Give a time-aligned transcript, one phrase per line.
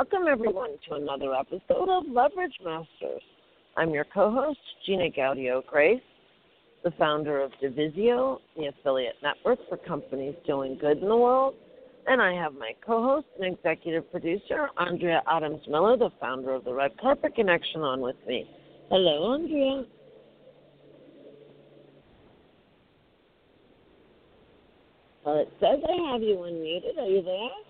[0.00, 3.20] Welcome everyone to another episode of Leverage Masters.
[3.76, 6.00] I'm your co host, Gina Gaudio Graves,
[6.82, 11.54] the founder of Divisio, the affiliate network for companies doing good in the world.
[12.06, 16.64] And I have my co host and executive producer, Andrea Adams Miller, the founder of
[16.64, 18.48] the Red Carpet Connection, on with me.
[18.88, 19.84] Hello, Andrea.
[25.26, 26.96] Well, it says I have you unmuted.
[26.98, 27.69] Are you there?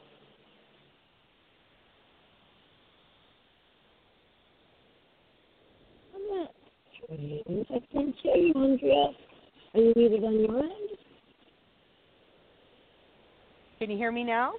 [7.11, 9.07] I can't hear you, Andrea.
[9.75, 10.91] Are you muted on your end?
[13.81, 14.53] Can you hear me now?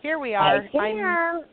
[0.00, 0.42] Here we are.
[0.42, 0.78] I.
[0.78, 1.44] I'm,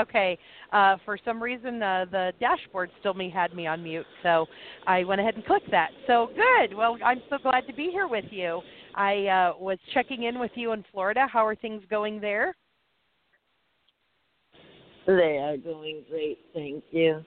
[0.00, 0.38] okay.
[0.72, 4.46] Uh, for some reason, uh, the dashboard still me had me on mute, so
[4.86, 5.90] I went ahead and clicked that.
[6.06, 6.74] So good.
[6.74, 8.62] Well, I'm so glad to be here with you.
[8.94, 11.26] I uh, was checking in with you in Florida.
[11.30, 12.54] How are things going there?
[15.06, 17.22] They are going great, thank you.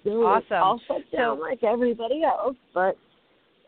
[0.00, 0.62] Still Awesome.
[0.62, 2.96] all shut down So- like everybody else, but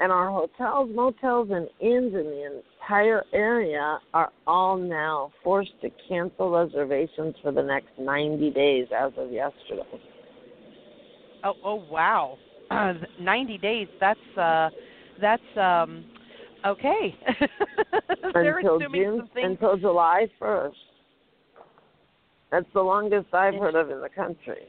[0.01, 5.91] and our hotels, motels, and inns in the entire area are all now forced to
[6.09, 10.01] cancel reservations for the next 90 days as of yesterday.
[11.45, 12.37] Oh, oh wow.
[12.71, 13.89] Uh, 90 days.
[14.01, 14.71] That's uh
[15.21, 16.05] that's um
[16.67, 17.15] okay.
[18.35, 20.73] Until June, until July 1st.
[22.51, 24.67] That's the longest I've heard of in the country.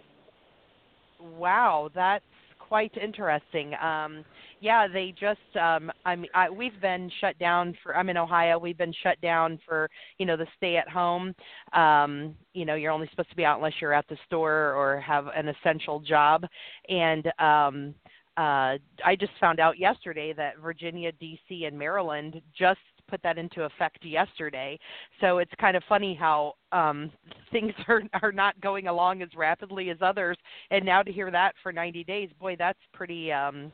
[1.24, 2.26] Wow, that's
[2.60, 3.74] quite interesting.
[3.82, 4.26] Um,
[4.60, 7.96] yeah, they just um, I mean, I, we've been shut down for.
[7.96, 8.60] I'm in Ohio.
[8.60, 11.34] We've been shut down for you know the stay at home.
[11.74, 15.00] Um, you know, you're only supposed to be out unless you're at the store or
[15.02, 16.46] have an essential job.
[16.90, 17.96] And um,
[18.38, 23.64] uh, I just found out yesterday that Virginia, D.C., and Maryland just put that into
[23.64, 24.80] effect yesterday.
[25.22, 27.12] So it's kind of funny how um,
[27.52, 30.38] things are are not going along as rapidly as others.
[30.72, 33.31] And now to hear that for 90 days, boy, that's pretty.
[33.31, 33.72] Um,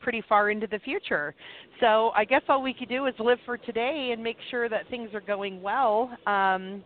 [0.00, 1.34] pretty far into the future.
[1.80, 4.88] So I guess all we could do is live for today and make sure that
[4.90, 6.16] things are going well.
[6.26, 6.82] Um,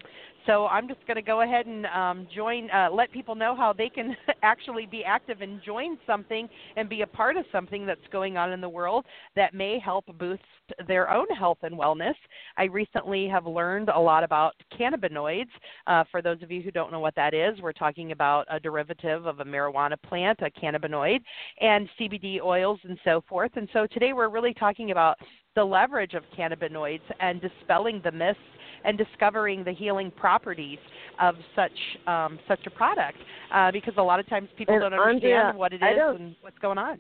[0.46, 3.72] so I'm just going to go ahead and um, join, uh, let people know how
[3.72, 8.00] they can actually be active and join something and be a part of something that's
[8.10, 9.04] going on in the world
[9.36, 10.42] that may help boost
[10.86, 12.14] their own health and wellness.
[12.56, 15.50] I recently have learned a lot about cannabinoids.
[15.86, 18.58] Uh, for those of you who don't know what that is, we're talking about a
[18.58, 21.20] derivative of a marijuana plant, a cannabinoid,
[21.60, 23.52] and CBD oils and so forth.
[23.56, 25.18] And so today we're really talking about
[25.54, 28.38] the leverage of cannabinoids and dispelling the myths
[28.84, 30.78] and discovering the healing properties
[31.20, 31.72] of such
[32.06, 33.18] um, such a product.
[33.54, 36.36] Uh, because a lot of times people And don't understand Andrea, what it is and
[36.40, 36.98] what's going on.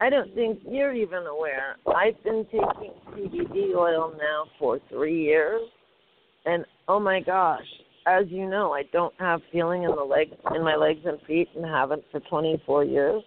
[0.00, 1.76] I don't think you're even aware.
[1.86, 5.62] I've been taking CBD oil now for three years,
[6.44, 7.60] and oh my gosh,
[8.06, 11.48] as you know, I don't have feeling in the legs, in my legs and feet,
[11.54, 13.22] and haven't for 24 years.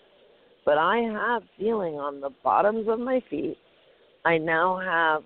[0.66, 3.58] But I have feeling on the bottoms of my feet.
[4.26, 5.22] I now have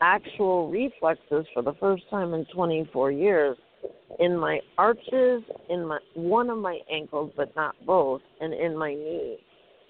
[0.00, 3.56] actual reflexes for the first time in 24 years
[4.18, 8.92] in my arches, in my one of my ankles, but not both, and in my
[8.94, 9.38] knee.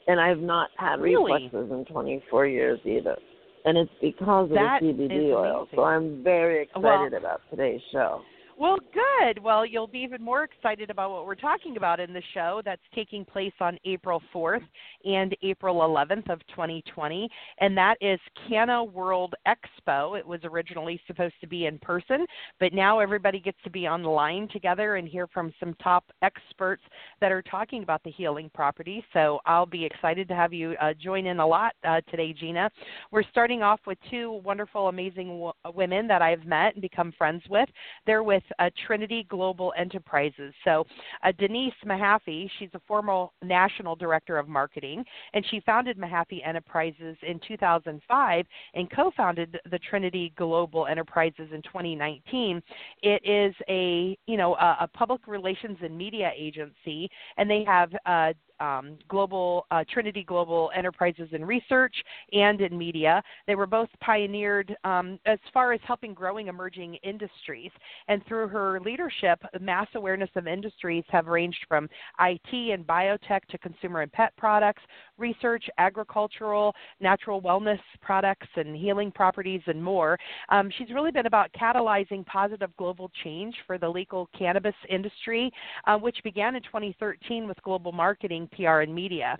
[0.06, 1.44] And I've not had Really?
[1.44, 3.16] reflexes in 24 years either.
[3.64, 5.68] And it's because of That the CBD oil.
[5.74, 8.22] So I'm very excited Well- about today's show.
[8.60, 9.42] Well, good.
[9.42, 12.82] Well, you'll be even more excited about what we're talking about in the show that's
[12.94, 14.60] taking place on April 4th
[15.06, 17.26] and April 11th of 2020,
[17.60, 20.18] and that is Canna World Expo.
[20.18, 22.26] It was originally supposed to be in person,
[22.58, 26.82] but now everybody gets to be online together and hear from some top experts
[27.22, 29.04] that are talking about the healing properties.
[29.14, 32.70] So I'll be excited to have you uh, join in a lot uh, today, Gina.
[33.10, 37.42] We're starting off with two wonderful, amazing w- women that I've met and become friends
[37.48, 37.70] with.
[38.04, 40.52] They're with uh, Trinity Global Enterprises.
[40.64, 40.86] So,
[41.24, 45.04] uh, Denise Mahaffey, she's a former national director of marketing,
[45.34, 52.62] and she founded Mahaffey Enterprises in 2005 and co-founded the Trinity Global Enterprises in 2019.
[53.02, 57.90] It is a you know a, a public relations and media agency, and they have
[58.06, 61.94] uh, um, global uh, Trinity Global Enterprises in research
[62.32, 63.22] and in media.
[63.46, 67.70] They were both pioneered um, as far as helping growing emerging industries.
[68.08, 71.88] And through her leadership, mass awareness of industries have ranged from
[72.20, 74.82] IT and biotech to consumer and pet products,
[75.18, 80.18] research, agricultural, natural wellness products, and healing properties, and more.
[80.48, 85.50] Um, she's really been about catalyzing positive global change for the legal cannabis industry,
[85.86, 89.38] uh, which began in 2013 with global marketing, PR, and media.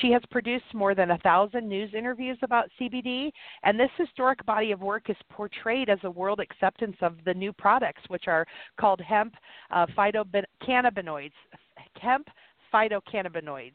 [0.00, 3.30] She has produced more than a thousand news interviews about CBD,
[3.62, 7.52] and this historic body of work is portrayed as a world acceptance of the new
[7.52, 8.46] products, which are
[8.78, 9.34] called hemp
[9.70, 11.32] uh, phytocannabinoids,
[12.00, 12.28] hemp
[12.72, 13.74] phytocannabinoids,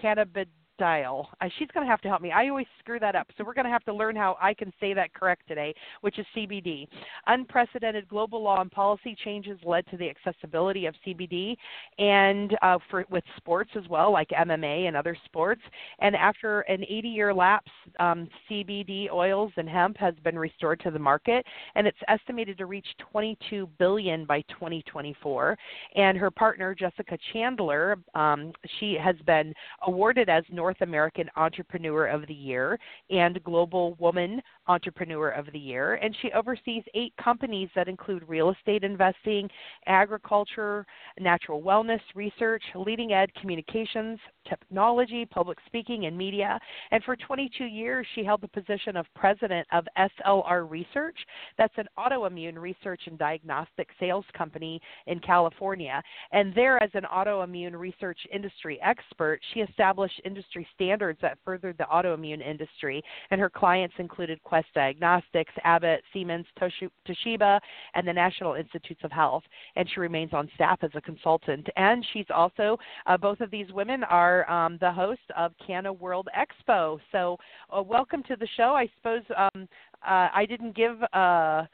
[0.00, 0.46] cannabis
[0.78, 1.28] dial.
[1.40, 2.32] Uh, she's going to have to help me.
[2.32, 3.28] I always screw that up.
[3.36, 6.18] So we're going to have to learn how I can say that correct today, which
[6.18, 6.86] is CBD.
[7.26, 11.56] Unprecedented global law and policy changes led to the accessibility of CBD
[11.98, 15.62] and uh, for with sports as well, like MMA and other sports.
[16.00, 17.70] And after an 80-year lapse,
[18.00, 21.44] um, CBD oils and hemp has been restored to the market,
[21.74, 25.56] and it's estimated to reach 22 billion by 2024.
[25.94, 29.54] And her partner Jessica Chandler, um, she has been
[29.86, 32.76] awarded as North North American Entrepreneur of the Year
[33.08, 35.94] and Global Woman Entrepreneur of the Year.
[35.94, 39.48] And she oversees eight companies that include real estate investing,
[39.86, 40.84] agriculture,
[41.20, 44.18] natural wellness, research, leading ed, communications,
[44.48, 46.58] technology, public speaking, and media.
[46.90, 51.16] And for 22 years, she held the position of president of SLR Research.
[51.58, 56.02] That's an autoimmune research and diagnostic sales company in California.
[56.32, 61.76] And there, as an autoimmune research industry expert, she established industry industry standards that furthered
[61.78, 67.60] the autoimmune industry, and her clients included Quest Diagnostics, Abbott, Siemens, Toshiba,
[67.94, 69.42] and the National Institutes of Health.
[69.76, 71.68] And she remains on staff as a consultant.
[71.76, 76.28] And she's also, uh, both of these women are um, the host of Canna World
[76.36, 76.98] Expo.
[77.12, 77.36] So,
[77.76, 78.74] uh, welcome to the show.
[78.74, 79.68] I suppose um,
[80.06, 81.64] uh, I didn't give uh,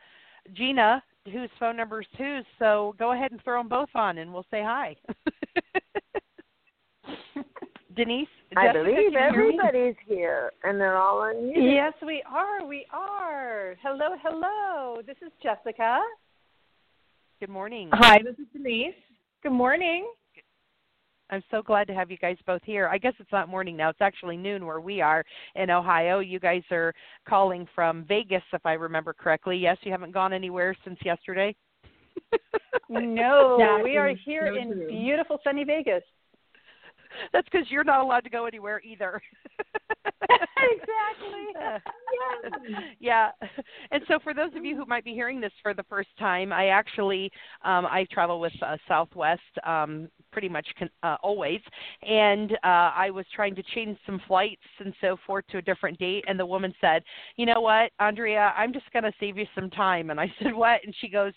[0.54, 4.32] Gina whose phone number is whose, so go ahead and throw them both on and
[4.32, 4.96] we'll say hi.
[7.96, 8.28] Denise?
[8.56, 11.74] I Jessica, believe everybody's here and they're all unmuted.
[11.74, 12.64] Yes, we are.
[12.66, 13.76] We are.
[13.82, 15.02] Hello, hello.
[15.06, 16.00] This is Jessica.
[17.40, 17.90] Good morning.
[17.92, 18.94] Hi, this is Denise.
[19.42, 20.06] Good morning.
[21.30, 22.88] I'm so glad to have you guys both here.
[22.88, 23.88] I guess it's not morning now.
[23.88, 25.24] It's actually noon where we are
[25.54, 26.18] in Ohio.
[26.18, 26.92] You guys are
[27.26, 29.56] calling from Vegas, if I remember correctly.
[29.56, 31.56] Yes, you haven't gone anywhere since yesterday?
[32.90, 36.02] no, we are here in beautiful sunny Vegas.
[37.32, 39.20] That's because you're not allowed to go anywhere either.
[40.62, 41.52] exactly.
[43.00, 43.30] yeah.
[43.90, 46.52] And so, for those of you who might be hearing this for the first time,
[46.52, 47.30] I actually
[47.64, 51.60] um, I travel with uh, Southwest um, pretty much con- uh, always,
[52.02, 55.98] and uh, I was trying to change some flights and so forth to a different
[55.98, 57.02] date, and the woman said,
[57.36, 60.54] "You know what, Andrea, I'm just going to save you some time." And I said,
[60.54, 61.32] "What?" And she goes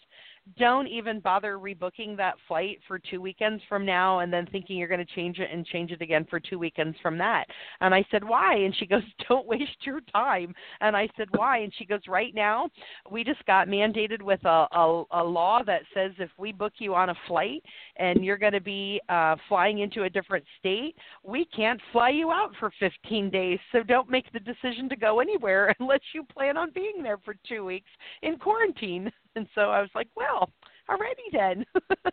[0.58, 4.88] don't even bother rebooking that flight for two weekends from now and then thinking you're
[4.88, 7.46] going to change it and change it again for two weekends from that.
[7.82, 8.56] And I said, why?
[8.56, 10.54] And she goes, don't waste your time.
[10.82, 11.60] And I said, why?
[11.60, 12.70] And she goes, right now,
[13.10, 16.94] we just got mandated with a, a, a law that says if we book you
[16.94, 17.64] on a flight
[17.98, 22.32] and you're going to be uh, flying into a different state, we can't fly you
[22.32, 23.60] out for 15 days.
[23.72, 27.36] So don't make the decision to go anywhere unless you plan on being there for
[27.48, 27.90] two weeks
[28.22, 29.12] in quarantine.
[29.36, 30.50] And so I was like, well,
[30.90, 31.66] alrighty then.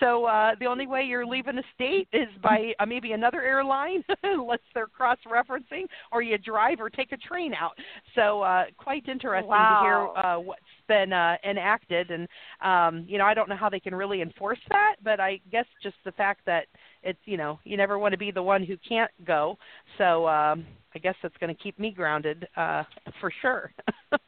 [0.00, 4.04] so uh, the only way you're leaving the state is by uh, maybe another airline,
[4.22, 7.72] unless they're cross-referencing, or you drive or take a train out.
[8.14, 9.80] So uh, quite interesting wow.
[9.80, 12.28] to hear uh, what's been uh, enacted, and
[12.62, 15.66] um, you know I don't know how they can really enforce that, but I guess
[15.82, 16.66] just the fact that
[17.02, 19.58] it's you know you never want to be the one who can't go.
[19.98, 22.84] So um, I guess that's going to keep me grounded uh,
[23.20, 23.72] for sure.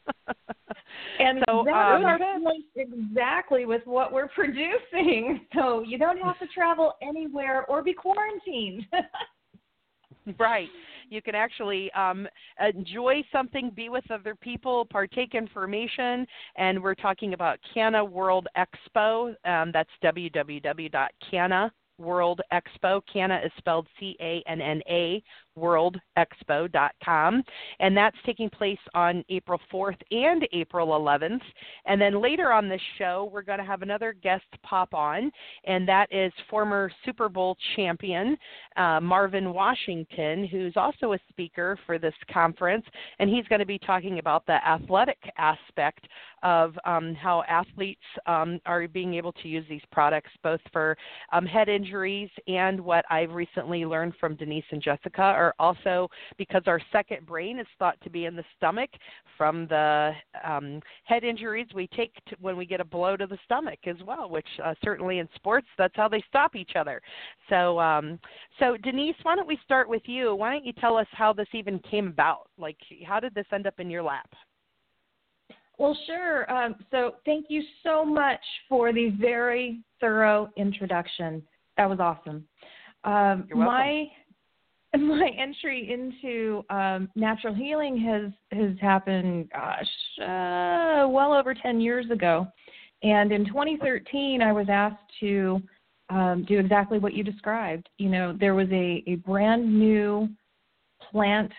[1.18, 5.46] And so, that um, exactly with what we're producing.
[5.54, 8.84] So you don't have to travel anywhere or be quarantined.
[10.38, 10.68] right.
[11.10, 12.26] You can actually um,
[12.60, 19.34] enjoy something, be with other people, partake information, and we're talking about Canna World Expo.
[19.44, 23.00] Um, that's www.canna World Expo.
[23.12, 25.22] Canna is spelled C A N N A
[25.58, 27.42] worldexpo.com.
[27.80, 31.40] And that's taking place on April 4th and April 11th.
[31.86, 35.30] And then later on this show, we're going to have another guest pop on,
[35.64, 38.36] and that is former Super Bowl champion
[38.76, 42.84] uh, Marvin Washington, who's also a speaker for this conference.
[43.18, 46.06] And he's going to be talking about the athletic aspect
[46.42, 50.96] of um, how athletes um, are being able to use these products both for
[51.32, 56.08] um, head injuries and what I've recently learned from Denise and Jessica are also
[56.38, 58.90] because our second brain is thought to be in the stomach
[59.36, 60.12] from the
[60.44, 63.96] um, head injuries we take to, when we get a blow to the stomach as
[64.06, 67.00] well, which uh, certainly in sports that's how they stop each other.
[67.50, 68.18] So, um,
[68.58, 70.34] so Denise, why don't we start with you?
[70.34, 72.48] Why don't you tell us how this even came about?
[72.58, 74.28] Like, how did this end up in your lap?
[75.78, 76.50] Well, sure.
[76.50, 81.42] Um, so, thank you so much for the very thorough introduction.
[81.76, 82.46] That was awesome.
[83.04, 84.06] Um, my
[84.98, 89.88] my entry into um, natural healing has has happened, gosh,
[90.20, 92.46] uh, well over ten years ago.
[93.02, 95.60] And in 2013, I was asked to
[96.08, 97.88] um, do exactly what you described.
[97.98, 100.28] You know, there was a, a brand new
[101.10, 101.52] plant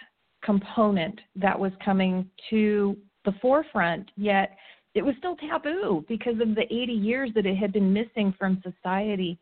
[0.44, 4.58] component that was coming to the forefront, yet
[4.96, 8.64] it was still taboo because of the 80 years that it had been missing from
[8.64, 9.38] society.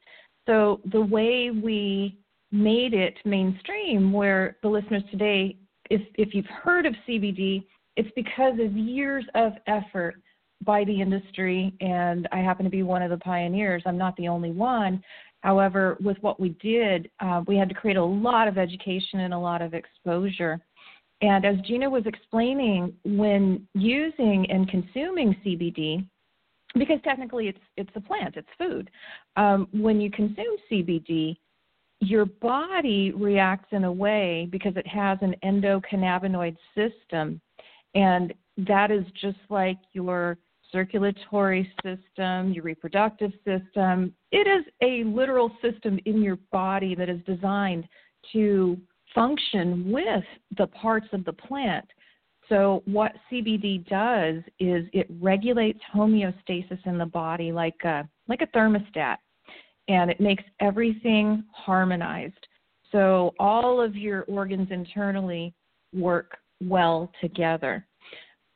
[0.45, 2.17] So the way we
[2.53, 5.57] made it mainstream, where the listeners today,
[5.89, 7.65] if if you've heard of CBD,
[7.97, 10.15] it's because of years of effort
[10.63, 13.83] by the industry, and I happen to be one of the pioneers.
[13.85, 15.03] I'm not the only one.
[15.41, 19.33] However, with what we did, uh, we had to create a lot of education and
[19.33, 20.61] a lot of exposure.
[21.21, 26.05] And as Gina was explaining, when using and consuming CBD,
[26.75, 28.89] because technically it's it's a plant, it's food.
[29.35, 31.35] Um, when you consume CBD,
[31.99, 37.39] your body reacts in a way because it has an endocannabinoid system,
[37.95, 40.37] and that is just like your
[40.71, 44.13] circulatory system, your reproductive system.
[44.31, 47.87] It is a literal system in your body that is designed
[48.33, 48.77] to
[49.13, 50.23] function with
[50.57, 51.85] the parts of the plant.
[52.49, 58.57] So, what CBD does is it regulates homeostasis in the body like a, like a
[58.57, 59.17] thermostat
[59.87, 62.47] and it makes everything harmonized.
[62.91, 65.53] So all of your organs internally
[65.93, 67.85] work well together.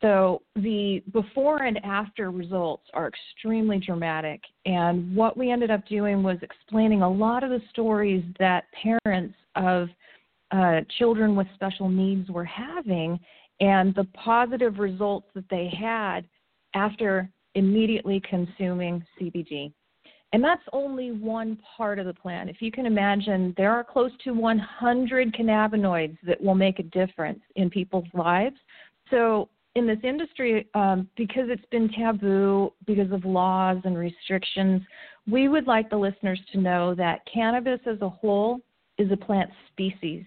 [0.01, 4.41] So the before and after results are extremely dramatic.
[4.65, 9.34] And what we ended up doing was explaining a lot of the stories that parents
[9.55, 9.89] of
[10.51, 13.19] uh, children with special needs were having
[13.60, 16.22] and the positive results that they had
[16.75, 19.74] after immediately consuming CBD.
[20.34, 22.50] And that's only one part of the plan.
[22.50, 27.39] If you can imagine, there are close to 100 cannabinoids that will make a difference
[27.55, 28.57] in people's lives.
[29.10, 34.81] So, in this industry, um, because it's been taboo because of laws and restrictions,
[35.29, 38.60] we would like the listeners to know that cannabis as a whole
[38.98, 40.25] is a plant species.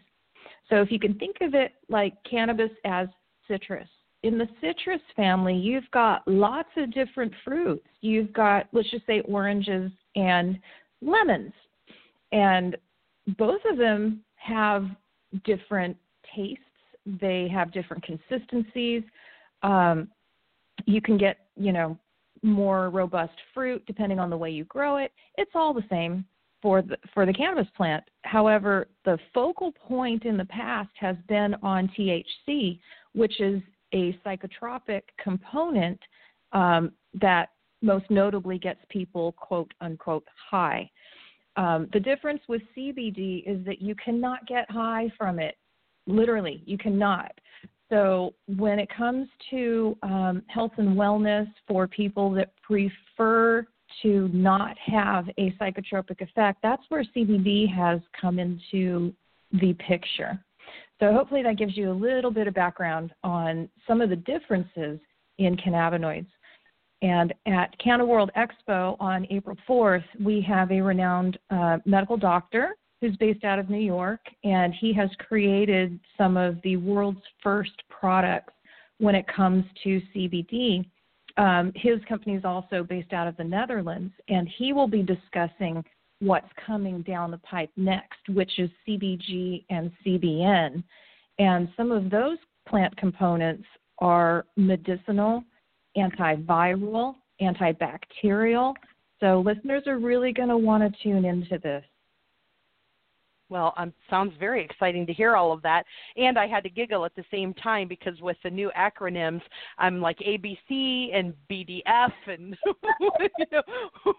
[0.70, 3.08] So, if you can think of it like cannabis as
[3.48, 3.88] citrus,
[4.22, 7.86] in the citrus family, you've got lots of different fruits.
[8.00, 10.58] You've got, let's just say, oranges and
[11.00, 11.52] lemons.
[12.32, 12.76] And
[13.38, 14.84] both of them have
[15.44, 15.96] different
[16.34, 16.62] tastes,
[17.20, 19.02] they have different consistencies.
[19.62, 20.08] Um,
[20.86, 21.98] you can get, you know,
[22.42, 25.12] more robust fruit depending on the way you grow it.
[25.36, 26.24] It's all the same
[26.62, 28.04] for the for the cannabis plant.
[28.22, 32.78] However, the focal point in the past has been on THC,
[33.14, 33.60] which is
[33.92, 36.00] a psychotropic component
[36.52, 37.50] um, that
[37.82, 40.90] most notably gets people quote unquote high.
[41.56, 45.56] Um, the difference with CBD is that you cannot get high from it.
[46.06, 47.32] Literally, you cannot.
[47.90, 53.66] So, when it comes to um, health and wellness for people that prefer
[54.02, 59.12] to not have a psychotropic effect, that's where CBD has come into
[59.52, 60.38] the picture.
[61.00, 65.00] So hopefully that gives you a little bit of background on some of the differences
[65.38, 66.26] in cannabinoids.
[67.02, 72.76] And at Canna World Expo on April 4th, we have a renowned uh, medical doctor
[73.00, 77.82] who's based out of New York, and he has created some of the world's first
[77.88, 78.52] products
[78.98, 80.84] when it comes to CBD.
[81.38, 85.82] Um, his company is also based out of the Netherlands, and he will be discussing
[86.20, 90.82] what's coming down the pipe next, which is CBG and CBN.
[91.38, 93.64] And some of those plant components
[93.98, 95.42] are medicinal,
[95.96, 98.74] antiviral, antibacterial.
[99.18, 101.84] So listeners are really going to want to tune into this.
[103.50, 105.84] Well, um, sounds very exciting to hear all of that.
[106.16, 109.42] And I had to giggle at the same time because with the new acronyms,
[109.76, 112.56] I'm like ABC and BDF, and
[113.00, 113.62] you know,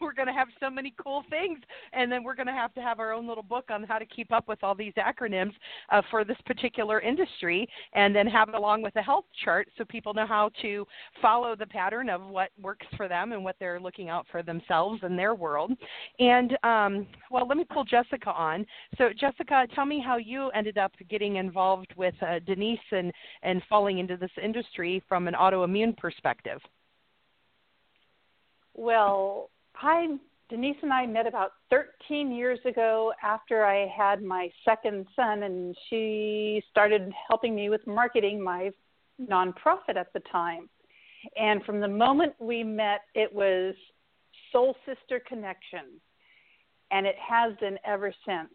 [0.01, 1.59] we're going to have so many cool things.
[1.93, 4.05] And then we're going to have to have our own little book on how to
[4.05, 5.53] keep up with all these acronyms
[5.91, 9.85] uh, for this particular industry, and then have it along with a health chart so
[9.85, 10.85] people know how to
[11.21, 14.99] follow the pattern of what works for them and what they're looking out for themselves
[15.03, 15.71] and their world.
[16.19, 18.65] And um, well, let me pull Jessica on.
[18.97, 23.13] So Jessica, tell me how you ended up getting involved with uh, Denise and,
[23.43, 26.59] and falling into this industry from an autoimmune perspective.
[28.73, 30.17] Well, I
[30.49, 35.77] Denise and I met about 13 years ago after I had my second son, and
[35.89, 38.71] she started helping me with marketing my
[39.21, 40.67] nonprofit at the time.
[41.37, 43.75] And from the moment we met, it was
[44.51, 46.01] soul sister connection,
[46.89, 48.49] and it has been ever since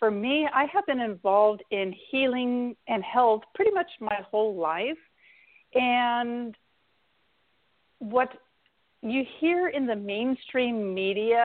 [0.00, 4.98] for me, I have been involved in healing and health pretty much my whole life.
[5.74, 6.56] And
[7.98, 8.32] what
[9.02, 11.44] you hear in the mainstream media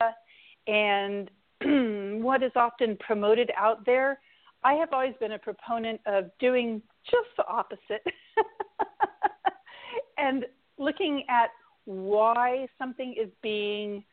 [0.68, 1.30] and
[2.24, 4.20] what is often promoted out there,
[4.64, 6.82] I have always been a proponent of doing
[7.12, 8.04] just the opposite
[10.18, 10.46] and
[10.80, 11.50] looking at
[11.84, 14.04] why something is being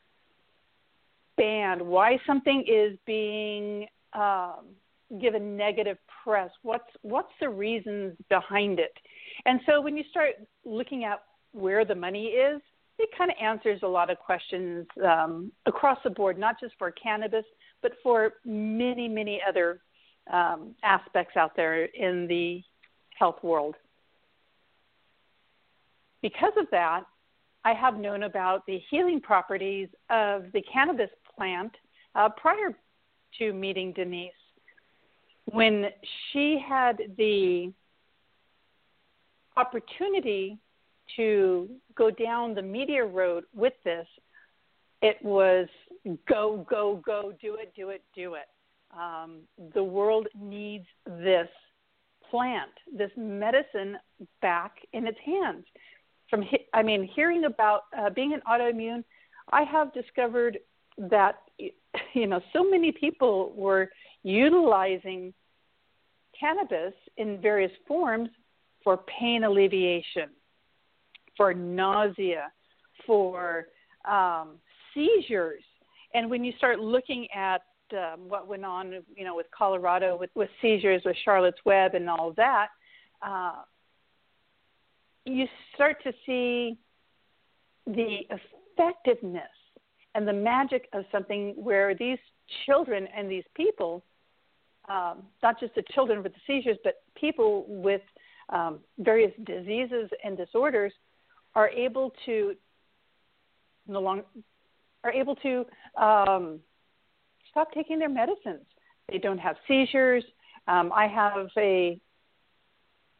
[1.37, 4.75] banned, why something is being um,
[5.21, 6.51] given negative press?
[6.63, 8.95] What's what's the reasons behind it?
[9.47, 12.61] And so when you start looking at where the money is,
[12.99, 16.91] it kind of answers a lot of questions um, across the board, not just for
[16.93, 17.45] cannabis,
[17.83, 19.81] but for many many other
[20.33, 22.63] um, aspects out there in the
[23.19, 23.75] health world.
[26.23, 27.03] Because of that,
[27.65, 31.73] I have known about the healing properties of the cannabis plant
[32.15, 32.77] uh, prior
[33.39, 34.33] to meeting Denise.
[35.47, 35.87] When
[36.33, 37.73] she had the
[39.57, 40.59] opportunity
[41.17, 44.07] to go down the media road with this,
[45.03, 45.69] it was
[46.29, 48.49] go, go, go, do it, do it, do it.
[48.97, 49.41] Um,
[49.75, 51.49] the world needs this
[52.31, 53.97] plant, this medicine
[54.41, 55.65] back in its hands.
[56.31, 59.05] From, I mean, hearing about uh, being an autoimmune,
[59.51, 60.59] I have discovered
[60.99, 61.37] that
[62.21, 63.91] you know so many people were
[64.23, 65.33] utilizing
[66.39, 68.29] cannabis in various forms
[68.83, 70.31] for pain alleviation,
[71.37, 72.51] for nausea,
[73.07, 73.67] for
[74.11, 74.57] um,
[74.93, 75.63] seizures.
[76.15, 80.31] And when you start looking at um, what went on, you know, with Colorado with,
[80.35, 82.69] with seizures, with Charlotte's Web, and all that,
[83.23, 83.63] uh,
[85.25, 86.79] you start to see
[87.87, 89.43] the effectiveness
[90.15, 92.19] and the magic of something where these
[92.67, 94.05] children and these people,
[94.89, 98.03] um, not just the children with the seizures, but people with
[98.51, 100.93] um, various diseases and disorders,
[101.55, 102.55] are able to
[103.87, 104.25] no longer
[105.05, 105.67] are able to
[106.01, 106.61] um,
[107.51, 108.65] stop taking their medicines.
[109.11, 110.25] They don't have seizures.
[110.69, 112.01] Um, I have a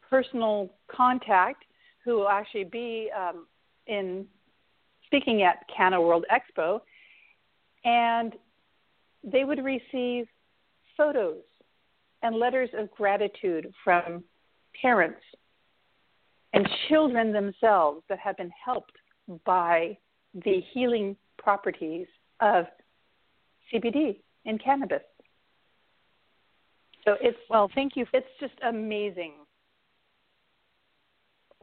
[0.09, 1.65] personal contact
[2.05, 3.47] who will actually be um,
[3.87, 4.25] in
[5.13, 6.81] speaking at Canna World Expo,
[7.85, 8.33] and
[9.23, 10.25] they would receive
[10.97, 11.43] photos
[12.23, 14.23] and letters of gratitude from
[14.81, 15.21] parents
[16.53, 18.93] and children themselves that have been helped
[19.45, 19.95] by
[20.33, 22.07] the healing properties
[22.39, 22.65] of
[23.71, 25.03] CBD and cannabis.
[27.05, 28.07] So it's well, thank you.
[28.13, 29.33] It's just amazing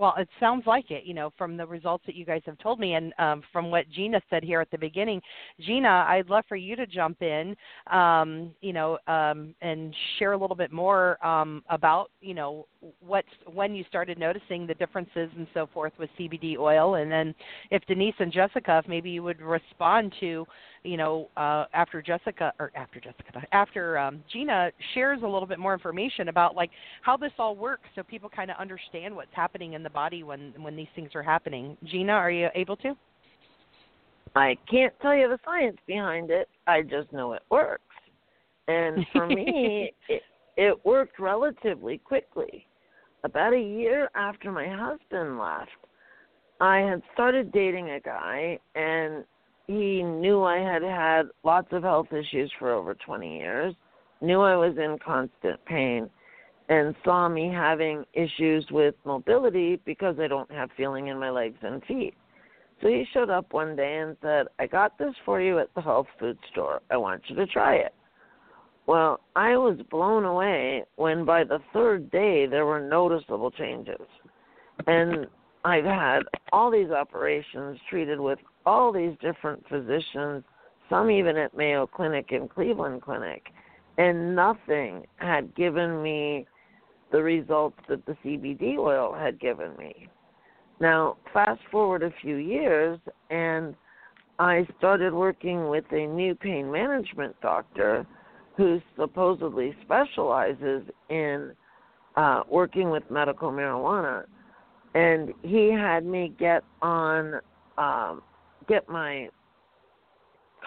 [0.00, 2.80] well, it sounds like it, you know, from the results that you guys have told
[2.80, 5.20] me, and um, from what Gina said here at the beginning.
[5.60, 7.54] Gina, I'd love for you to jump in,
[7.92, 12.66] um, you know, um, and share a little bit more um, about, you know,
[13.00, 17.34] what's when you started noticing the differences and so forth with CBD oil, and then
[17.70, 20.46] if Denise and Jessica, if maybe you would respond to,
[20.82, 25.58] you know, uh, after Jessica or after Jessica, after um, Gina shares a little bit
[25.58, 26.70] more information about like
[27.02, 30.54] how this all works, so people kind of understand what's happening in the body when
[30.58, 31.76] when these things are happening.
[31.84, 32.94] Gina, are you able to?
[34.34, 36.48] I can't tell you the science behind it.
[36.66, 37.82] I just know it works.
[38.68, 40.22] And for me, it,
[40.56, 42.66] it worked relatively quickly.
[43.24, 45.70] About a year after my husband left,
[46.60, 49.24] I had started dating a guy, and
[49.70, 53.72] he knew I had had lots of health issues for over 20 years,
[54.20, 56.10] knew I was in constant pain,
[56.68, 61.58] and saw me having issues with mobility because I don't have feeling in my legs
[61.62, 62.14] and feet.
[62.82, 65.82] So he showed up one day and said, I got this for you at the
[65.82, 66.80] health food store.
[66.90, 67.94] I want you to try it.
[68.86, 74.00] Well, I was blown away when by the third day there were noticeable changes.
[74.88, 75.26] And
[75.64, 76.20] I've had
[76.52, 80.44] all these operations treated with all these different physicians,
[80.88, 83.46] some even at Mayo Clinic and Cleveland Clinic,
[83.98, 86.46] and nothing had given me
[87.12, 90.08] the results that the CBD oil had given me.
[90.80, 92.98] Now, fast forward a few years,
[93.30, 93.74] and
[94.38, 98.06] I started working with a new pain management doctor
[98.56, 101.52] who supposedly specializes in
[102.16, 104.24] uh, working with medical marijuana.
[104.94, 107.34] And he had me get on,
[107.78, 108.22] um,
[108.68, 109.28] get my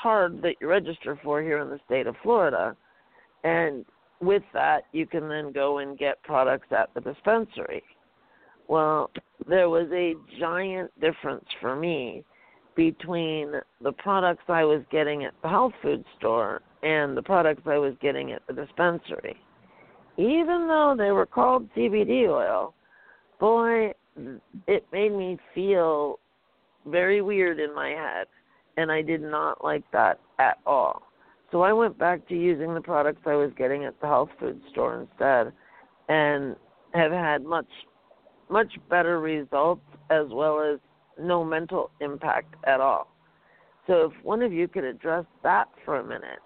[0.02, 2.76] card that you register for here in the state of Florida.
[3.44, 3.86] And
[4.22, 7.84] with that, you can then go and get products at the dispensary.
[8.68, 9.12] Well,
[9.48, 12.24] there was a giant difference for me
[12.76, 17.78] between the products I was getting at the health food store and the products I
[17.78, 19.36] was getting at the dispensary.
[20.18, 22.74] Even though they were called CBD oil,
[23.40, 23.94] boy,
[24.68, 26.20] it made me feel
[26.86, 28.28] very weird in my head,
[28.78, 31.04] and I did not like that at all.
[31.52, 34.60] So I went back to using the products I was getting at the health food
[34.72, 35.54] store instead,
[36.10, 36.56] and
[36.94, 37.70] have had much,
[38.50, 40.80] much better results as well as
[41.20, 43.08] no mental impact at all.
[43.88, 46.40] So if one of you could address that for a minute,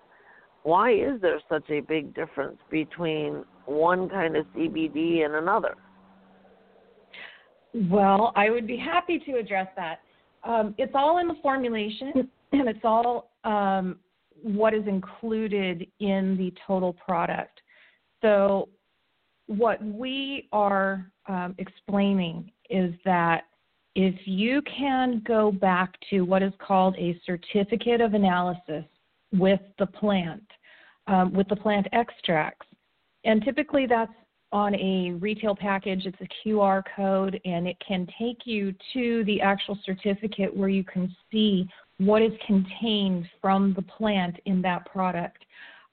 [0.63, 5.75] why is there such a big difference between one kind of CBD and another?
[7.73, 9.99] Well, I would be happy to address that.
[10.47, 13.97] Um, it's all in the formulation, and it's all um,
[14.41, 17.59] what is included in the total product.
[18.21, 18.69] So,
[19.47, 23.43] what we are um, explaining is that
[23.95, 28.85] if you can go back to what is called a certificate of analysis
[29.33, 30.43] with the plant,
[31.07, 32.67] um, with the plant extracts,
[33.25, 34.11] and typically that's
[34.51, 39.41] on a retail package, it's a QR code, and it can take you to the
[39.41, 45.43] actual certificate where you can see what is contained from the plant in that product.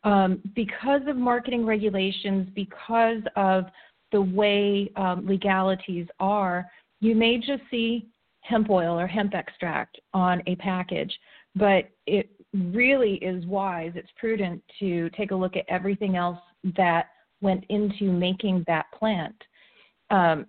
[0.04, 3.64] Um, because of marketing regulations, because of
[4.12, 8.06] the way um, legalities are, you may just see
[8.42, 11.12] hemp oil or hemp extract on a package,
[11.56, 16.38] but it really is wise, it's prudent to take a look at everything else
[16.76, 17.06] that
[17.44, 19.36] went into making that plant.
[20.10, 20.46] Um,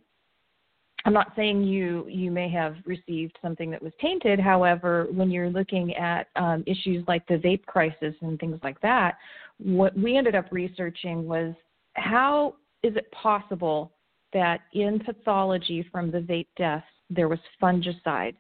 [1.06, 4.40] I'm not saying you you may have received something that was tainted.
[4.40, 9.18] However, when you're looking at um, issues like the vape crisis and things like that,
[9.60, 11.54] what we ended up researching was
[11.94, 13.92] how is it possible
[14.34, 18.36] that in pathology from the vape deaths there was fungicide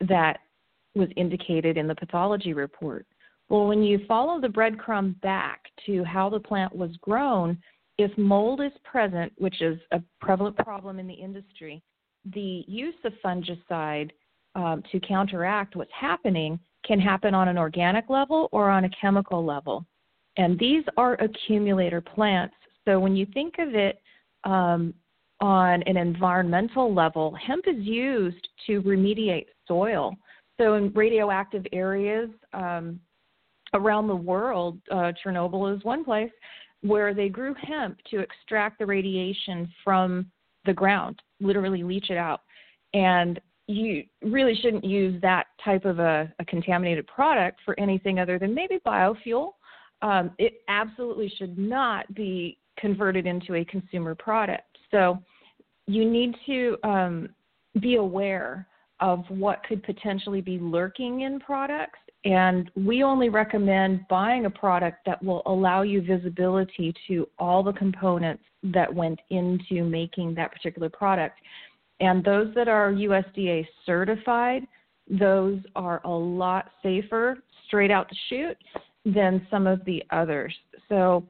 [0.00, 0.38] that
[0.94, 3.06] was indicated in the pathology report.
[3.48, 7.58] Well, when you follow the breadcrumb back to how the plant was grown,
[7.98, 11.82] if mold is present, which is a prevalent problem in the industry,
[12.32, 14.10] the use of fungicide
[14.54, 19.44] um, to counteract what's happening can happen on an organic level or on a chemical
[19.44, 19.84] level.
[20.36, 22.54] And these are accumulator plants.
[22.84, 24.00] So when you think of it
[24.44, 24.92] um,
[25.40, 30.14] on an environmental level, hemp is used to remediate soil.
[30.58, 33.00] So in radioactive areas um,
[33.72, 36.30] around the world, uh, Chernobyl is one place
[36.84, 40.26] where they grew hemp to extract the radiation from
[40.66, 42.42] the ground, literally leach it out.
[42.92, 48.38] And you really shouldn't use that type of a, a contaminated product for anything other
[48.38, 49.52] than maybe biofuel.
[50.02, 54.76] Um, it absolutely should not be converted into a consumer product.
[54.90, 55.22] So
[55.86, 57.28] you need to um,
[57.80, 58.68] be aware
[59.00, 61.98] of what could potentially be lurking in products.
[62.24, 67.72] And we only recommend buying a product that will allow you visibility to all the
[67.72, 71.38] components that went into making that particular product.
[72.00, 74.62] And those that are USDA certified,
[75.08, 78.58] those are a lot safer straight out the chute
[79.04, 80.54] than some of the others.
[80.88, 81.24] So,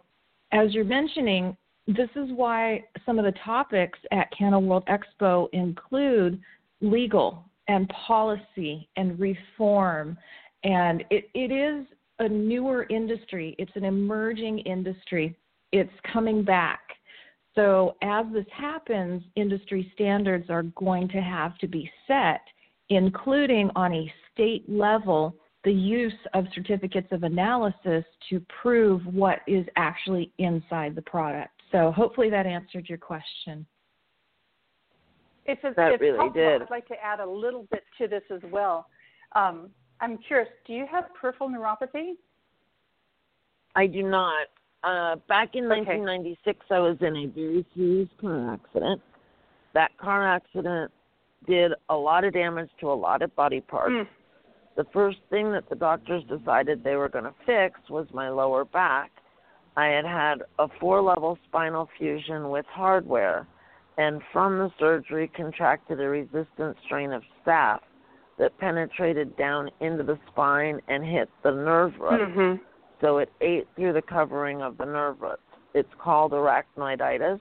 [0.52, 1.57] as you're mentioning,
[1.88, 6.40] this is why some of the topics at Canna World Expo include
[6.80, 10.16] legal and policy and reform.
[10.64, 11.87] And it, it is
[12.18, 15.37] a newer industry, it's an emerging industry,
[15.72, 16.81] it's coming back.
[17.55, 22.40] So, as this happens, industry standards are going to have to be set,
[22.88, 29.64] including on a state level the use of certificates of analysis to prove what is
[29.77, 31.53] actually inside the product.
[31.70, 33.66] So, hopefully, that answered your question.
[35.46, 36.62] If it's, that if really possible, did.
[36.62, 38.87] I'd like to add a little bit to this as well.
[39.37, 42.12] Um, I'm curious, do you have peripheral neuropathy?
[43.74, 44.48] I do not.
[44.83, 45.78] Uh, back in Okay.
[45.78, 49.00] 1996, I was in a very serious car accident.
[49.72, 50.92] That car accident
[51.46, 53.92] did a lot of damage to a lot of body parts.
[53.92, 54.09] Mm.
[54.76, 58.64] The first thing that the doctors decided they were going to fix was my lower
[58.64, 59.11] back.
[59.76, 63.46] I had had a four level spinal fusion with hardware,
[63.96, 67.80] and from the surgery, contracted a resistant strain of staph
[68.38, 72.61] that penetrated down into the spine and hit the nerve root Mhm.
[73.01, 75.40] so it ate through the covering of the nerve root.
[75.75, 77.40] It's called arachnoiditis.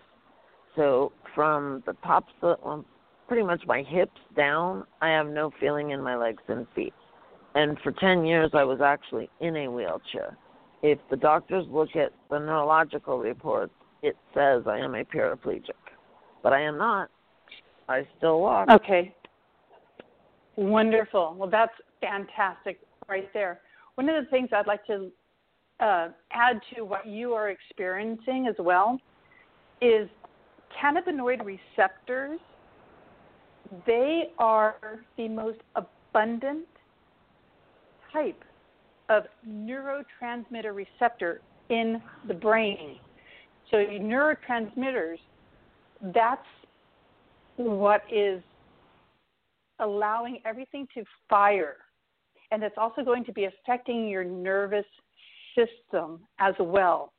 [0.75, 2.85] So from the tops, of, um,
[3.27, 6.93] pretty much my hips down, I have no feeling in my legs and feet.
[7.55, 10.37] And for 10 years, I was actually in a wheelchair.
[10.81, 15.71] If the doctors look at the neurological reports, it says I am a paraplegic,
[16.41, 17.09] but I am not.
[17.87, 18.69] I still walk.
[18.69, 19.15] Okay.
[20.55, 21.35] Wonderful.
[21.37, 23.61] Well, that's fantastic right there.
[23.95, 25.11] One of the things I'd like to
[25.79, 28.99] uh, add to what you are experiencing as well
[29.81, 30.07] is
[30.81, 32.39] cannabinoid receptors.
[33.85, 34.75] They are
[35.17, 36.67] the most abundant
[38.11, 38.43] type
[39.09, 42.97] of neurotransmitter receptor in the brain.
[43.71, 45.17] So, neurotransmitters,
[46.13, 46.45] that's
[47.57, 48.41] what is
[49.79, 51.77] allowing everything to fire.
[52.51, 54.85] And it's also going to be affecting your nervous
[55.55, 57.13] system as well.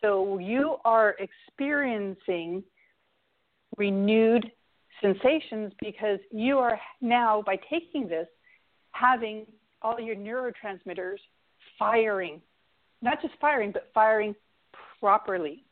[0.00, 2.62] So you are experiencing
[3.76, 4.50] renewed
[5.00, 8.26] sensations because you are now, by taking this,
[8.92, 9.46] having
[9.82, 11.18] all your neurotransmitters
[11.78, 12.40] firing.
[13.02, 14.34] Not just firing, but firing
[15.00, 15.64] properly.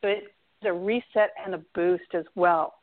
[0.00, 0.26] So it's
[0.64, 2.74] a reset and a boost as well.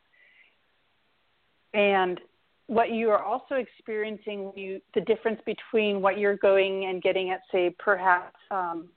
[1.74, 2.20] And
[2.68, 7.42] what you are also experiencing, you, the difference between what you're going and getting at,
[7.52, 8.88] say, perhaps um,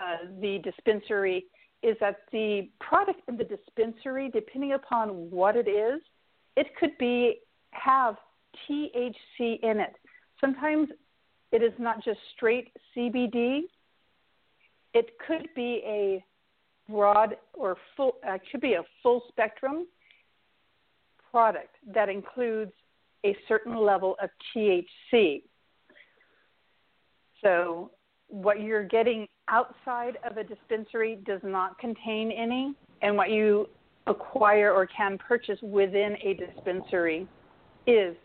[0.00, 1.46] uh, the dispensary,
[1.82, 6.00] is that the product in the dispensary, depending upon what it is,
[6.56, 7.38] it could be
[7.70, 8.16] have
[8.68, 9.94] THC in it.
[10.40, 10.88] Sometimes
[11.52, 13.62] it is not just straight CBD.
[14.94, 16.24] It could be a
[16.90, 18.16] broad or full.
[18.26, 19.86] Uh, it could be a full spectrum
[21.30, 22.72] product that includes
[23.24, 25.42] a certain level of THC.
[27.42, 27.90] So,
[28.28, 33.68] what you're getting outside of a dispensary does not contain any, and what you
[34.06, 37.26] acquire or can purchase within a dispensary
[37.86, 38.16] is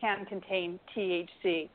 [0.00, 1.68] can contain THC.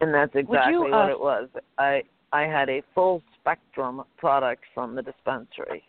[0.00, 1.48] And that's exactly you, what uh, it was.
[1.78, 5.82] I I had a full spectrum product from the dispensary.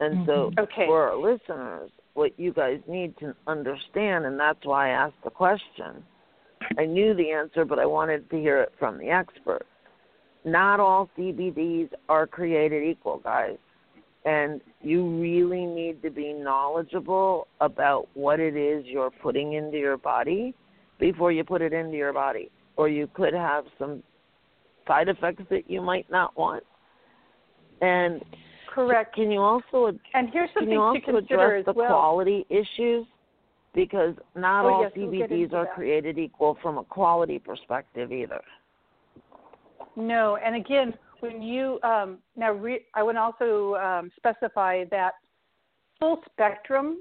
[0.00, 0.86] And so Okay.
[0.86, 5.30] for our listeners, what you guys need to understand and that's why I asked the
[5.30, 6.02] question.
[6.76, 9.64] I knew the answer but I wanted to hear it from the expert.
[10.44, 13.56] Not all CBDs are created equal, guys.
[14.24, 19.96] And you really need to be knowledgeable about what it is you're putting into your
[19.96, 20.54] body
[20.98, 22.50] before you put it into your body.
[22.76, 24.02] Or you could have some
[24.86, 26.64] side effects that you might not want.
[27.80, 28.24] And
[28.86, 29.14] Correct.
[29.14, 31.88] can you also And here's can you also to consider address the well.
[31.88, 33.06] quality issues?
[33.74, 35.74] Because not Oh, all yes, we'll CBDs are that.
[35.74, 38.40] created equal from a quality perspective either.
[39.96, 45.14] No, and again, when you um, now, re, I would also um, specify that
[45.98, 46.98] full spectrum.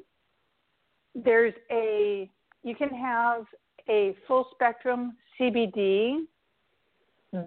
[1.14, 2.30] There's a
[2.64, 3.46] you can have
[3.88, 6.26] a full spectrum CBD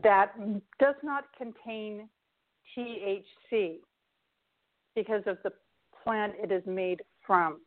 [0.03, 0.33] that
[0.79, 2.09] does not contain
[2.77, 3.81] THC
[5.01, 5.53] because of the
[6.05, 7.61] plant it is made from.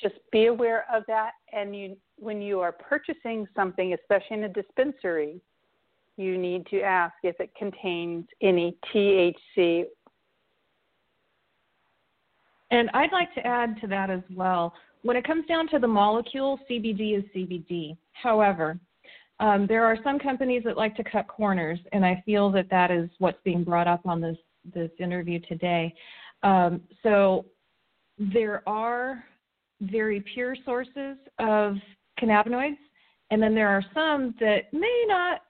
[0.00, 4.48] Just be aware of that, and you when you are purchasing something, especially in a
[4.48, 5.40] dispensary,
[6.16, 9.84] you need to ask if it contains any THC.
[12.70, 14.72] And I'd like to add to that as well.
[15.02, 17.96] When it comes down to the molecule, CBD is CBD.
[18.12, 18.78] However,
[19.40, 22.90] um, there are some companies that like to cut corners, and I feel that that
[22.90, 24.38] is what's being brought up on this
[24.72, 25.94] this interview today.
[26.42, 27.46] Um, so
[28.18, 29.24] there are
[29.80, 31.76] very pure sources of
[32.20, 32.78] cannabinoids,
[33.30, 35.40] and then there are some that may not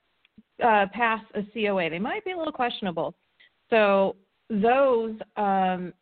[0.62, 1.90] uh, pass a COA.
[1.90, 3.14] They might be a little questionable.
[3.70, 4.16] So
[4.48, 5.92] those um,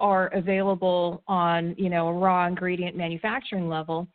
[0.00, 4.08] are available on you know a raw ingredient manufacturing level,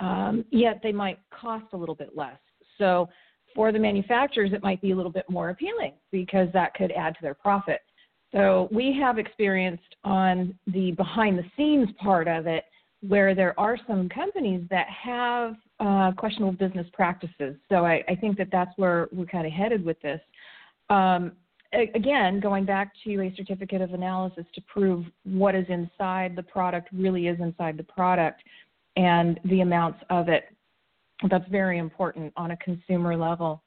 [0.00, 2.38] um, yet they might cost a little bit less.
[2.78, 3.08] So
[3.54, 7.14] for the manufacturers, it might be a little bit more appealing because that could add
[7.14, 7.80] to their profit.
[8.32, 12.64] So we have experienced on the behind the scenes part of it
[13.06, 17.56] where there are some companies that have uh, questionable business practices.
[17.68, 20.20] So I, I think that that's where we're kind of headed with this.
[20.88, 21.32] um,
[21.94, 26.88] again, going back to a certificate of analysis to prove what is inside the product
[26.92, 28.42] really is inside the product
[28.96, 30.44] and the amounts of it.
[31.28, 33.62] That's very important on a consumer level.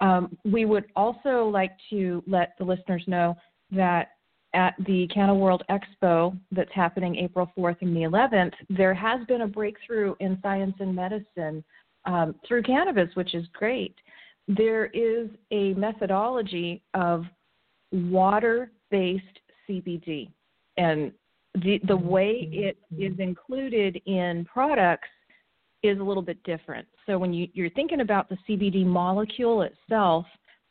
[0.00, 3.36] Um, we would also like to let the listeners know
[3.72, 4.12] that
[4.54, 9.42] at the Canna World Expo that's happening April 4th and the 11th, there has been
[9.42, 11.62] a breakthrough in science and medicine
[12.04, 13.94] um, through cannabis, which is great.
[14.48, 17.24] There is a methodology of
[17.92, 19.24] water based
[19.68, 20.30] CBD.
[20.76, 21.12] And
[21.62, 25.08] the, the way it is included in products
[25.82, 26.86] is a little bit different.
[27.06, 30.26] So when you, you're thinking about the CBD molecule itself,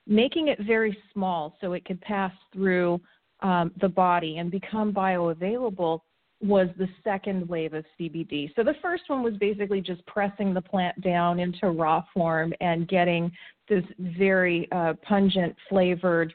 [0.07, 2.99] making it very small so it could pass through
[3.41, 6.01] um, the body and become bioavailable
[6.41, 8.53] was the second wave of CBD.
[8.55, 12.87] So the first one was basically just pressing the plant down into raw form and
[12.87, 13.31] getting
[13.67, 16.33] this very uh, pungent flavored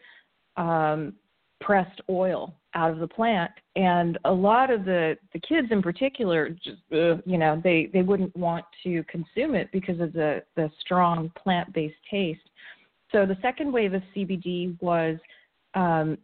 [0.56, 1.14] um,
[1.60, 3.50] pressed oil out of the plant.
[3.76, 8.02] And a lot of the the kids in particular just uh, you know they they
[8.02, 12.40] wouldn't want to consume it because of the the strong plant based taste.
[13.12, 15.18] So the second wave of cbd was
[15.74, 16.18] um,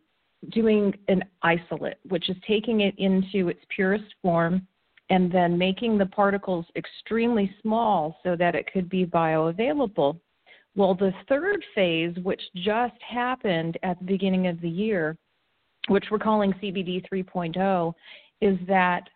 [0.51, 4.67] doing an isolate which is taking it into its purest form
[5.11, 10.19] and then making the particles extremely small so that it could be bioavailable.
[10.77, 15.19] Well, the third phase, which just happened at the beginning of the year,
[15.89, 17.93] which we're calling CBD 3.0,
[18.41, 19.09] is that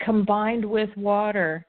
[0.00, 1.66] combined with water,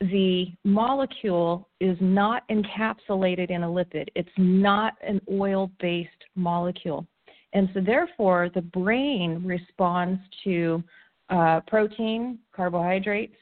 [0.00, 4.08] the molecule is not encapsulated in a lipid.
[4.14, 7.06] It's not an oil based molecule.
[7.52, 10.82] And so, therefore, the brain responds to
[11.30, 13.36] uh, protein, carbohydrates,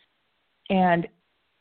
[0.71, 1.07] and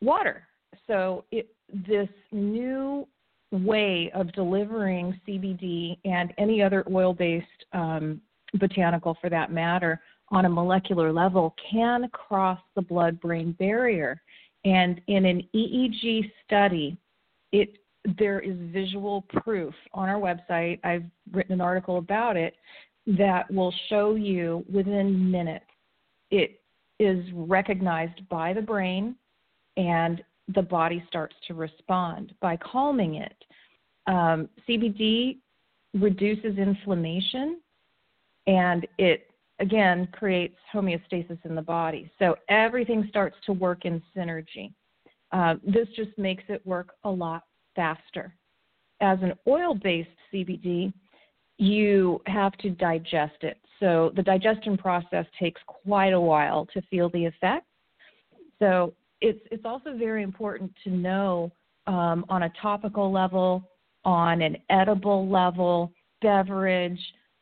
[0.01, 0.47] water.
[0.87, 1.49] So, it,
[1.87, 3.07] this new
[3.51, 8.21] way of delivering CBD and any other oil based um,
[8.59, 14.21] botanical for that matter on a molecular level can cross the blood brain barrier.
[14.63, 16.97] And in an EEG study,
[17.51, 17.77] it
[18.19, 20.79] there is visual proof on our website.
[20.83, 22.55] I've written an article about it
[23.07, 25.65] that will show you within minutes
[26.31, 26.61] it
[26.99, 29.15] is recognized by the brain
[29.77, 33.35] and the body starts to respond by calming it.
[34.07, 35.37] Um, CBD
[35.93, 37.59] reduces inflammation
[38.47, 39.27] and it
[39.59, 42.11] again creates homeostasis in the body.
[42.19, 44.73] So everything starts to work in synergy.
[45.31, 47.43] Uh, this just makes it work a lot
[47.75, 48.33] faster.
[49.01, 50.93] As an oil based CBD,
[51.57, 53.57] you have to digest it.
[53.79, 57.65] So the digestion process takes quite a while to feel the effect.
[58.59, 61.51] So it's it's also very important to know
[61.87, 63.69] um, on a topical level,
[64.03, 66.99] on an edible level, beverage.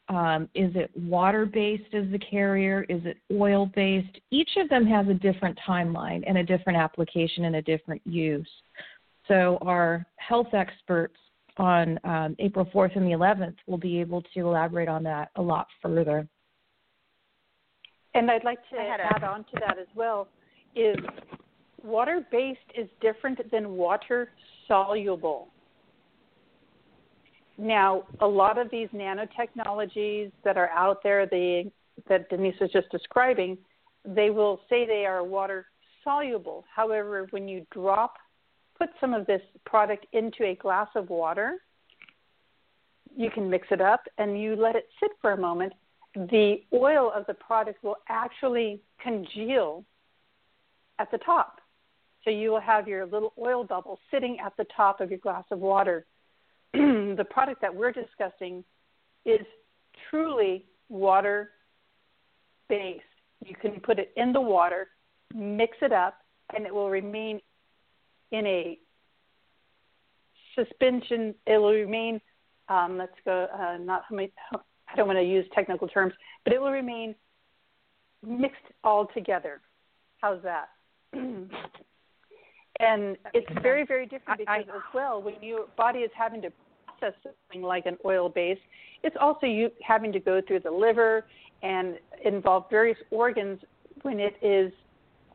[0.10, 2.86] Um, is it water based as the carrier?
[2.90, 4.20] Is it oil based?
[4.32, 8.50] Each of them has a different timeline and a different application and a different use.
[9.28, 11.16] So, our health experts
[11.58, 15.42] on um, April 4th and the 11th will be able to elaborate on that a
[15.42, 16.28] lot further.
[18.16, 20.28] And I'd like to add on to that as well
[20.76, 20.98] is
[21.84, 24.30] water based is different than water
[24.68, 25.48] soluble.
[27.58, 31.72] Now, a lot of these nanotechnologies that are out there, they,
[32.10, 33.58] that Denise was just describing,
[34.06, 35.68] they will say they are water
[36.04, 36.66] soluble.
[36.74, 38.16] However, when you drop,
[38.78, 41.60] put some of this product into a glass of water,
[43.16, 45.74] you can mix it up and you let it sit for a moment.
[46.16, 49.84] The oil of the product will actually congeal
[51.00, 51.60] at the top.
[52.24, 55.44] So you will have your little oil bubble sitting at the top of your glass
[55.52, 56.06] of water.
[57.18, 58.64] the product that we're discussing
[59.26, 59.46] is
[60.10, 61.52] truly water
[62.70, 63.04] based.
[63.46, 64.88] You can put it in the water,
[65.34, 66.18] mix it up,
[66.56, 67.40] and it will remain
[68.32, 68.80] in a
[70.56, 71.36] suspension.
[71.46, 72.22] It will remain,
[72.70, 76.72] um, let's go, uh, not, I don't want to use technical terms, but it will
[76.72, 77.16] remain
[78.26, 79.62] mixed all together.
[80.20, 80.70] How's that?
[82.84, 86.52] and it's very very different because I, as well when your body is having to
[86.86, 88.60] process something like an oil base
[89.04, 91.26] it's also you having to go through the liver
[91.62, 93.60] and involve various organs
[94.02, 94.72] when it is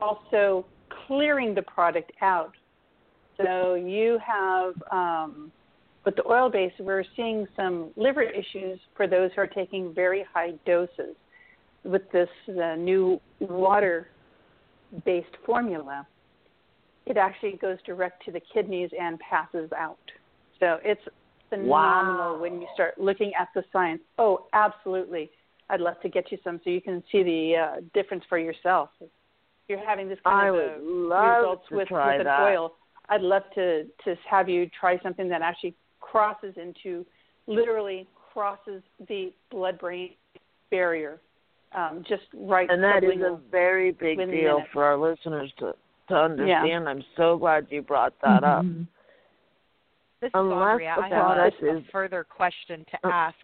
[0.01, 0.65] also
[1.07, 2.55] clearing the product out.
[3.37, 5.53] So you have um,
[6.05, 10.25] with the oil base we're seeing some liver issues for those who are taking very
[10.33, 11.15] high doses
[11.85, 14.09] with this uh, new water
[15.05, 16.07] based formula
[17.11, 19.99] it actually goes direct to the kidneys and passes out.
[20.61, 21.01] So it's
[21.49, 22.39] phenomenal wow.
[22.41, 24.01] when you start looking at the science.
[24.19, 25.31] Oh, absolutely.
[25.71, 28.91] I'd love to get you some so you can see the uh, difference for yourself.
[29.01, 29.09] If
[29.69, 32.73] you're having this kind I of uh, results with, with an oil,
[33.09, 37.05] I'd love to to have you try something that actually crosses into,
[37.47, 40.11] literally crosses the blood-brain
[40.71, 41.21] barrier,
[41.75, 42.69] um, just right.
[42.71, 44.69] And that is a very big deal minutes.
[44.73, 45.75] for our listeners to
[46.09, 46.89] to understand.
[46.89, 48.65] I'm so glad you brought that up.
[48.65, 48.87] Mhm.
[50.21, 50.95] This is Unless Andrea.
[50.97, 53.11] the I have product a, a further question to Oh.
[53.11, 53.37] ask.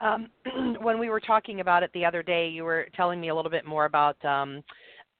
[0.00, 0.30] Um,
[0.80, 3.50] when we were talking about it the other day, you were telling me a little
[3.50, 4.62] bit more about um,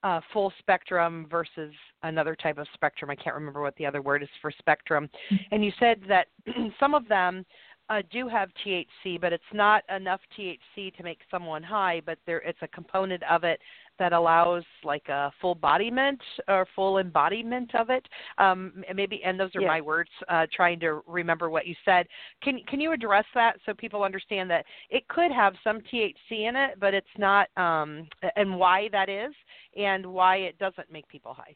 [0.03, 1.73] uh, full spectrum versus
[2.03, 3.09] another type of spectrum.
[3.09, 5.09] I can't remember what the other word is for spectrum.
[5.51, 6.27] And you said that
[6.79, 7.45] some of them
[7.89, 12.01] uh, do have THC, but it's not enough THC to make someone high.
[12.05, 13.61] But there, it's a component of it
[13.99, 18.07] that allows like a full embodiment or full embodiment of it.
[18.37, 19.67] Um, maybe, and those are Yes.
[19.67, 20.09] my words.
[20.27, 22.07] Uh, trying to remember what you said.
[22.43, 26.55] Can can you address that so people understand that it could have some THC in
[26.55, 29.33] it, but it's not, um, and why that is,
[29.75, 31.55] and why it doesn't make people high.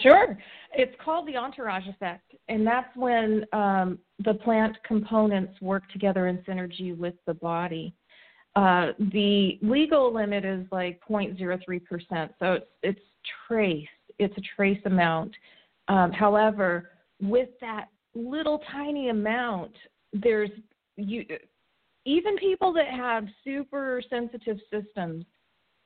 [0.00, 0.38] Sure.
[0.72, 6.38] It's called the entourage effect, and that's when um, the plant components work together in
[6.38, 7.94] synergy with the body.
[8.56, 13.00] Uh, the legal limit is like 0.03%, so it's, it's
[13.46, 13.86] trace.
[14.18, 15.34] It's a trace amount.
[15.88, 16.90] Um, however,
[17.20, 19.72] with that little tiny amount,
[20.12, 20.50] there's
[20.96, 21.24] you
[22.04, 25.24] even people that have super sensitive systems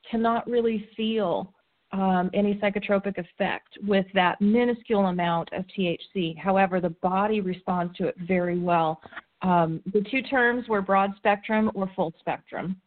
[0.09, 1.53] cannot really feel
[1.91, 6.37] um, any psychotropic effect with that minuscule amount of THC.
[6.37, 9.01] However, the body responds to it very well.
[9.41, 12.81] Um, the two terms were broad spectrum or full spectrum.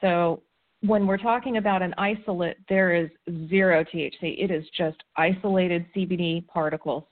[0.00, 0.42] So
[0.80, 3.10] when we're talking about an isolate, there is
[3.48, 4.42] zero THC.
[4.42, 7.04] It is just isolated CBD particles.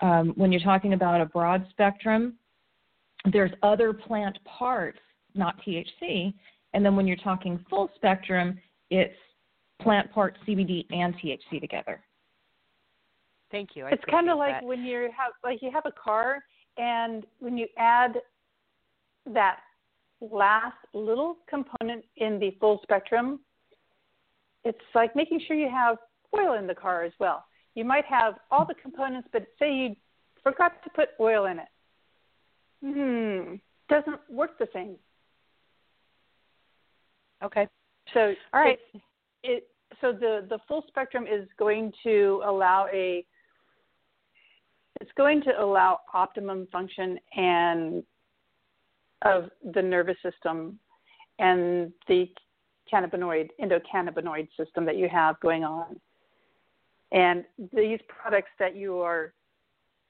[0.00, 2.34] Um, when you're talking about a broad spectrum,
[3.32, 5.00] there's other plant parts,
[5.34, 6.32] not THC.
[6.74, 8.60] And then when you're talking full spectrum,
[8.90, 9.14] it's
[9.80, 12.00] plant part CBD and THC together.
[13.50, 13.86] Thank you.
[13.86, 14.64] I it's kind of like that.
[14.64, 16.44] when you have like you have a car
[16.76, 18.16] and when you add
[19.32, 19.58] that
[20.20, 23.40] last little component in the full spectrum
[24.64, 25.96] it's like making sure you have
[26.36, 29.96] oil in the car as well you might have all the components but say you
[30.42, 31.68] forgot to put oil in it
[32.82, 33.54] hmm
[33.88, 34.96] doesn't work the same
[37.42, 37.68] Okay.
[38.12, 38.78] so All right.
[39.42, 39.68] It
[40.00, 43.24] so the the full spectrum is going to allow a
[45.00, 48.02] it's going to allow optimum function and
[49.22, 50.78] of the nervous system
[51.38, 52.28] and the
[52.92, 56.00] cannabinoid endocannabinoid system that you have going on.
[57.12, 59.32] And these products that you are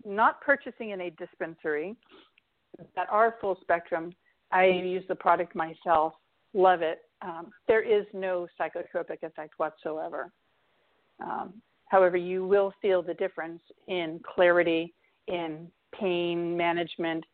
[0.05, 1.97] not purchasing in a dispensary
[2.95, 4.13] that are full spectrum
[4.53, 6.13] i use the product myself
[6.55, 10.31] love it um, there is no psychotropic effect whatsoever.
[11.21, 11.55] Um,
[11.87, 14.95] however, you will feel the difference in clarity,
[15.27, 17.25] in pain management,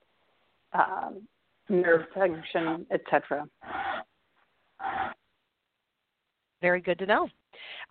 [0.72, 1.26] um,
[1.68, 3.46] nerve function, etc.
[6.64, 7.28] Very good to know.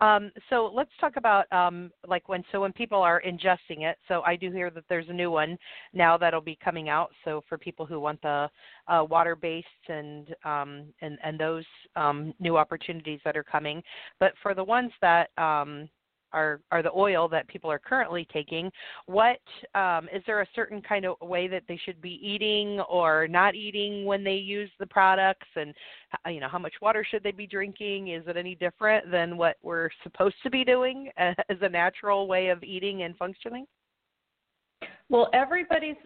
[0.00, 3.98] Um, so let's talk about um, like when so when people are ingesting it.
[4.08, 5.56] So I do hear that there's a new one
[5.92, 7.12] now that'll be coming out.
[7.24, 8.50] So for people who want the
[8.88, 11.64] uh, water based and um, and and those
[11.94, 13.80] um, new opportunities that are coming,
[14.18, 15.88] but for the ones that um,
[16.34, 18.70] are are the oil that people are currently taking.
[19.06, 19.40] What
[19.74, 23.54] um, is there a certain kind of way that they should be eating or not
[23.54, 25.74] eating when they use the products, and
[26.28, 28.08] you know how much water should they be drinking?
[28.08, 32.48] Is it any different than what we're supposed to be doing as a natural way
[32.48, 33.66] of eating and functioning?
[35.08, 35.96] Well, everybody's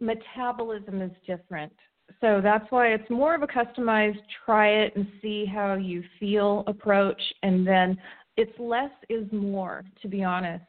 [0.00, 1.72] metabolism is different.
[2.20, 6.64] So that's why it's more of a customized try it and see how you feel
[6.66, 7.20] approach.
[7.42, 7.98] And then
[8.36, 10.64] it's less is more, to be honest.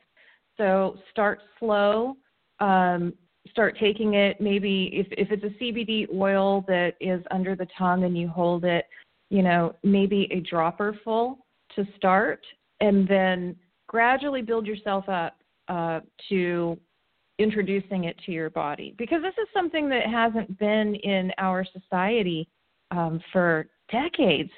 [0.57, 2.15] So start slow.
[2.59, 3.13] Um,
[3.51, 8.03] start taking it maybe if, if it's a CBD oil that is under the tongue
[8.03, 8.85] and you hold it,
[9.29, 11.45] you know, maybe a dropper full
[11.75, 12.41] to start
[12.79, 13.55] and then
[13.87, 15.37] gradually build yourself up
[15.67, 15.99] uh,
[16.29, 16.77] to
[17.39, 22.47] introducing it to your body because this is something that hasn't been in our society
[22.91, 24.49] um, for decades.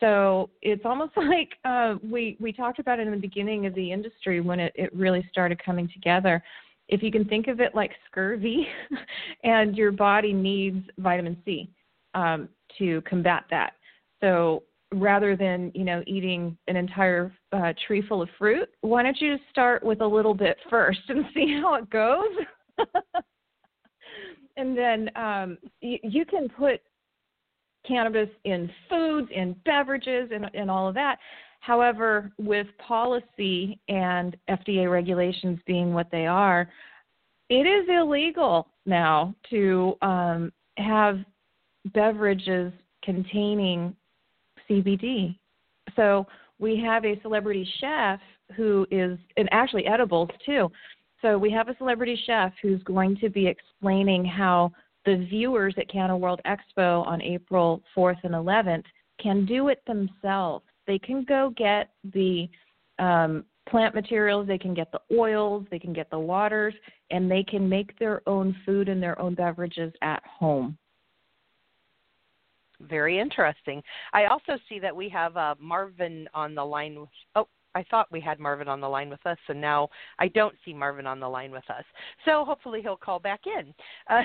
[0.00, 3.92] So it's almost like uh, we we talked about it in the beginning of the
[3.92, 6.42] industry when it, it really started coming together.
[6.88, 8.66] If you can think of it like scurvy,
[9.44, 11.68] and your body needs vitamin C
[12.14, 13.72] um, to combat that.
[14.20, 14.62] So
[14.94, 19.36] rather than you know eating an entire uh, tree full of fruit, why don't you
[19.36, 22.86] just start with a little bit first and see how it goes?
[24.56, 26.80] and then um, you, you can put
[27.86, 31.18] cannabis in foods, in beverages, and, and all of that.
[31.60, 36.68] However, with policy and FDA regulations being what they are,
[37.48, 41.18] it is illegal now to um, have
[41.92, 42.72] beverages
[43.02, 43.94] containing
[44.68, 45.36] CBD.
[45.94, 46.26] So
[46.58, 48.20] we have a celebrity chef
[48.56, 50.70] who is, and actually edibles too.
[51.22, 54.72] So we have a celebrity chef who's going to be explaining how
[55.06, 58.84] the viewers at Canna World Expo on April 4th and 11th
[59.22, 60.66] can do it themselves.
[60.86, 62.48] They can go get the
[62.98, 66.74] um, plant materials, they can get the oils, they can get the waters,
[67.10, 70.76] and they can make their own food and their own beverages at home.
[72.80, 73.82] Very interesting.
[74.12, 77.00] I also see that we have uh, Marvin on the line.
[77.00, 80.28] With, oh, I thought we had Marvin on the line with us, and now I
[80.28, 81.84] don't see Marvin on the line with us.
[82.24, 83.74] So hopefully he'll call back in.
[84.08, 84.22] Uh,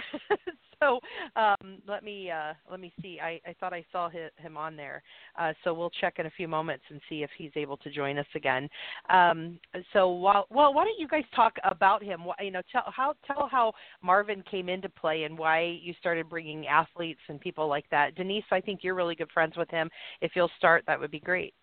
[0.79, 0.99] so
[1.35, 3.19] um, let me uh, let me see.
[3.21, 5.03] I, I thought I saw him on there,
[5.37, 8.17] uh, so we'll check in a few moments and see if he's able to join
[8.17, 8.69] us again.
[9.09, 9.59] Um,
[9.93, 12.21] so while, well, why don't you guys talk about him?
[12.41, 16.67] You know, tell how tell how Marvin came into play and why you started bringing
[16.67, 18.15] athletes and people like that.
[18.15, 19.89] Denise, I think you're really good friends with him.
[20.21, 21.53] If you'll start, that would be great.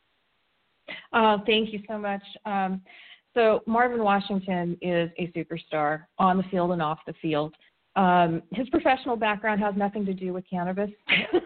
[1.12, 2.22] Uh, thank you so much.
[2.45, 2.82] Um,
[3.34, 7.55] so Marvin Washington is a superstar on the field and off the field.
[7.97, 10.91] Um, his professional background has nothing to do with cannabis.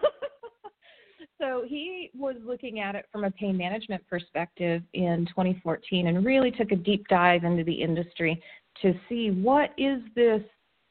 [1.41, 6.51] so he was looking at it from a pain management perspective in 2014 and really
[6.51, 8.41] took a deep dive into the industry
[8.81, 10.41] to see what is this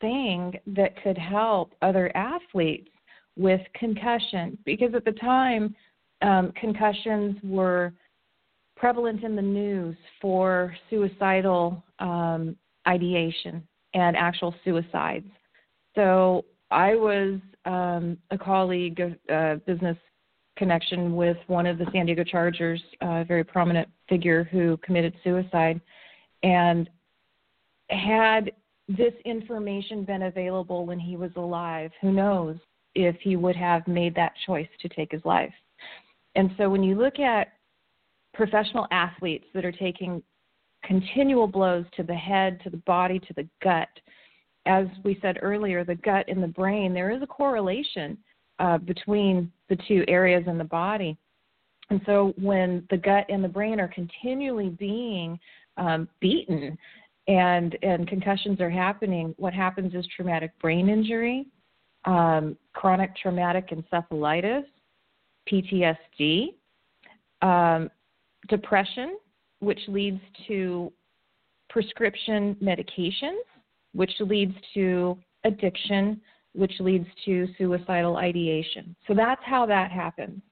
[0.00, 2.90] thing that could help other athletes
[3.36, 5.74] with concussion because at the time
[6.22, 7.92] um, concussions were
[8.82, 12.56] prevalent in the news for suicidal um,
[12.88, 13.62] ideation
[13.94, 15.28] and actual suicides.
[15.94, 19.96] So I was um, a colleague, a uh, business
[20.56, 25.14] connection with one of the San Diego Chargers, a uh, very prominent figure who committed
[25.22, 25.80] suicide.
[26.42, 26.90] And
[27.88, 28.50] had
[28.88, 32.56] this information been available when he was alive, who knows
[32.96, 35.54] if he would have made that choice to take his life.
[36.34, 37.52] And so when you look at
[38.34, 40.22] professional athletes that are taking
[40.84, 43.88] continual blows to the head, to the body, to the gut.
[44.66, 48.16] As we said earlier, the gut and the brain, there is a correlation
[48.58, 51.16] uh, between the two areas in the body.
[51.90, 55.38] And so when the gut and the brain are continually being
[55.76, 56.78] um, beaten
[57.28, 61.46] and, and concussions are happening, what happens is traumatic brain injury,
[62.04, 64.64] um, chronic traumatic encephalitis,
[65.50, 66.54] PTSD,
[67.42, 67.90] um,
[68.48, 69.16] depression,
[69.60, 70.92] which leads to
[71.70, 73.40] prescription medications,
[73.92, 76.20] which leads to addiction,
[76.54, 78.94] which leads to suicidal ideation.
[79.06, 80.42] So that's how that happens.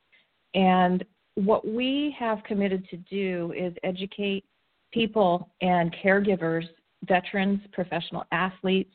[0.55, 4.45] And what we have committed to do is educate
[4.93, 6.65] people and caregivers,
[7.05, 8.93] veterans, professional athletes,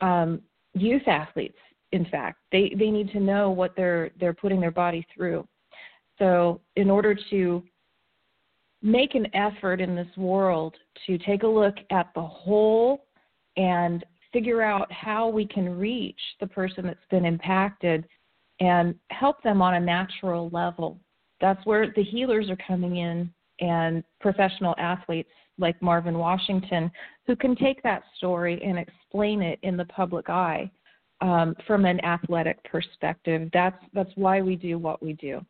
[0.00, 0.40] um,
[0.74, 1.58] youth athletes.
[1.92, 5.46] In fact, they, they need to know what they're they're putting their body through.
[6.18, 7.62] So, in order to
[8.84, 10.76] make an effort in this world
[11.06, 13.06] to take a look at the whole
[13.56, 18.06] and figure out how we can reach the person that's been impacted
[18.60, 21.00] and help them on a natural level.
[21.40, 26.90] That's where the healers are coming in and professional athletes like Marvin Washington
[27.26, 30.70] who can take that story and explain it in the public eye
[31.22, 33.48] um, from an athletic perspective.
[33.54, 35.40] That's that's why we do what we do.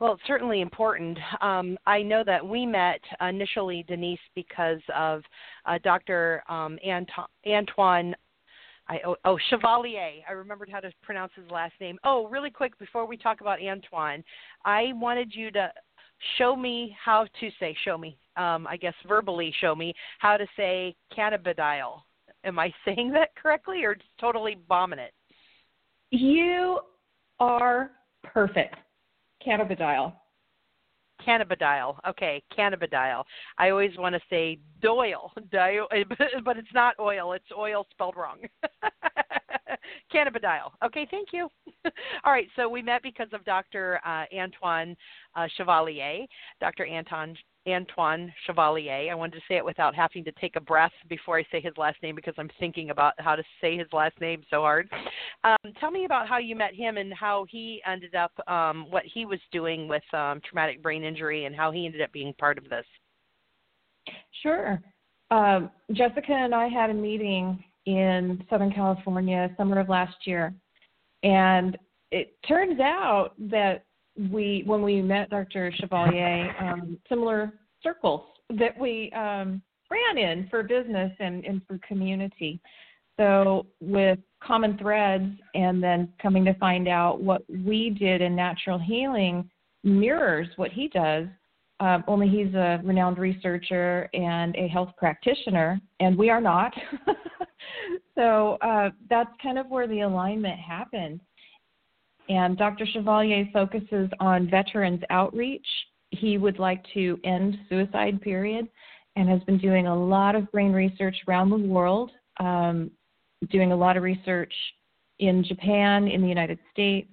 [0.00, 1.18] Well, it's certainly important.
[1.40, 5.22] Um, I know that we met initially, Denise, because of
[5.66, 6.42] uh, Dr.
[6.48, 6.78] Um,
[7.46, 8.14] Antoine.
[8.88, 10.22] I, oh, oh, Chevalier.
[10.28, 11.98] I remembered how to pronounce his last name.
[12.04, 14.22] Oh, really quick before we talk about Antoine,
[14.64, 15.72] I wanted you to
[16.38, 20.46] show me how to say, show me, um, I guess verbally show me how to
[20.56, 22.02] say cannabidiol.
[22.44, 25.12] Am I saying that correctly or totally bombing it?
[26.10, 26.78] You
[27.40, 27.90] are
[28.22, 28.76] perfect
[29.46, 30.12] cannabidiol.
[31.26, 31.96] Cannabidiol.
[32.08, 33.24] Okay, cannabidiol.
[33.58, 35.32] I always want to say Doyle,
[36.44, 37.32] but it's not oil.
[37.32, 38.38] It's oil spelled wrong.
[40.14, 40.70] cannabidiol.
[40.84, 41.48] Okay, thank you.
[42.24, 44.00] All right, so we met because of Dr.
[44.04, 44.96] Uh, Antoine
[45.34, 46.26] uh, Chevalier.
[46.60, 46.86] Dr.
[46.86, 49.10] Anton Antoine Chevalier.
[49.10, 51.74] I wanted to say it without having to take a breath before I say his
[51.76, 54.88] last name because I'm thinking about how to say his last name so hard.
[55.44, 59.04] Um, tell me about how you met him and how he ended up, um, what
[59.04, 62.58] he was doing with um, traumatic brain injury and how he ended up being part
[62.58, 62.86] of this.
[64.42, 64.80] Sure.
[65.30, 70.52] um, Jessica and I had a meeting in Southern California summer of last year,
[71.22, 71.76] and
[72.10, 73.84] it turns out that
[74.30, 75.72] we, when we met Dr.
[75.74, 82.60] Chevalier, um, similar circles that we um, ran in for business and, and for community.
[83.18, 88.78] So with common threads, and then coming to find out what we did in natural
[88.78, 89.50] healing
[89.82, 91.26] mirrors what he does.
[91.80, 96.72] Um, only he's a renowned researcher and a health practitioner, and we are not.
[98.16, 101.20] so uh, that's kind of where the alignment happened.
[102.28, 102.84] And Dr.
[102.84, 105.66] Chevalier focuses on veterans outreach.
[106.10, 108.68] He would like to end suicide, period,
[109.16, 112.10] and has been doing a lot of brain research around the world,
[112.40, 112.90] um,
[113.50, 114.52] doing a lot of research
[115.20, 117.08] in Japan, in the United States,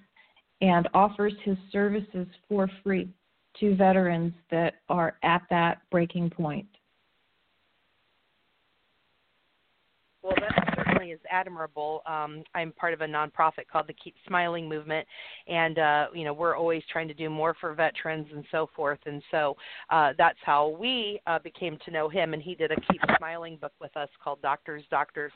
[0.62, 3.08] and offers his services for free
[3.60, 6.68] to veterans that are at that breaking point.
[10.24, 12.02] Well, that certainly is admirable.
[12.08, 15.08] Um, I'm part of a nonprofit called the Keep Smiling Movement,
[15.48, 19.00] and uh, you know we're always trying to do more for veterans and so forth.
[19.06, 19.56] And so
[19.92, 22.34] uh, that's how we uh, became to know him.
[22.34, 25.32] And he did a Keep Smiling book with us called Doctors, Doctors,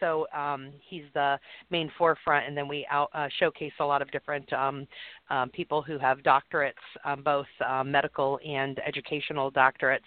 [0.00, 1.38] so um, he's the
[1.70, 4.86] main forefront, and then we out, uh, showcase a lot of different um,
[5.30, 6.72] um, people who have doctorates,
[7.04, 10.00] um, both uh, medical and educational doctorates,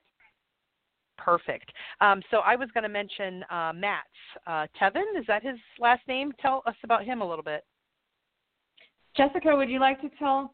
[1.18, 1.72] Perfect.
[2.02, 4.08] Um, so I was going to mention uh, Matt's
[4.48, 5.18] uh, Tevin.
[5.18, 6.34] Is that his last name?
[6.42, 7.64] Tell us about him a little bit.
[9.16, 10.54] Jessica, would you like to tell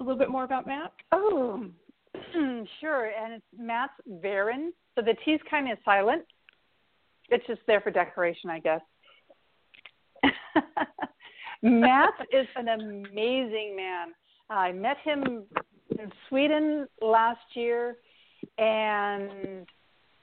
[0.00, 0.92] a little bit more about Matt?
[1.12, 1.66] Oh,
[2.80, 3.06] sure.
[3.06, 4.68] And it's Matt's Varon.
[4.94, 6.22] So the T's kind of silent.
[7.28, 8.80] It's just there for decoration, I guess.
[11.62, 14.08] Matt is an amazing man.
[14.48, 15.44] I met him
[15.90, 17.96] in Sweden last year,
[18.58, 19.66] and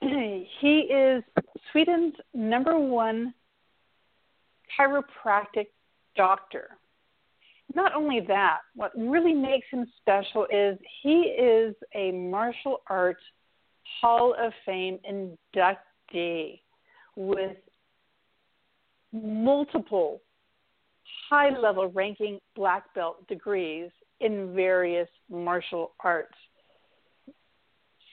[0.00, 1.22] he is
[1.70, 3.34] Sweden's number one
[4.78, 5.66] chiropractic
[6.16, 6.78] doctor
[7.74, 13.22] not only that, what really makes him special is he is a martial arts
[14.00, 16.60] Hall of Fame inductee
[17.16, 17.56] with
[19.12, 20.20] multiple
[21.28, 23.90] high level ranking black belt degrees
[24.20, 26.34] in various martial arts.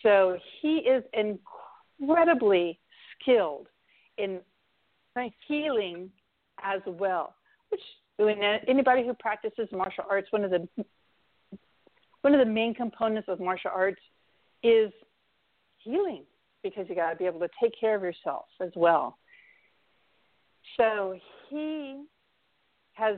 [0.03, 2.79] So he is incredibly
[3.19, 3.67] skilled
[4.17, 4.39] in
[5.47, 6.09] healing
[6.63, 7.35] as well,
[7.69, 7.81] which
[8.27, 10.67] anybody who practices martial arts, one of the
[12.21, 14.01] one of the main components of martial arts
[14.63, 14.91] is
[15.79, 16.23] healing
[16.63, 19.17] because you got to be able to take care of yourself as well.
[20.77, 21.17] So
[21.49, 22.03] he
[22.93, 23.17] has,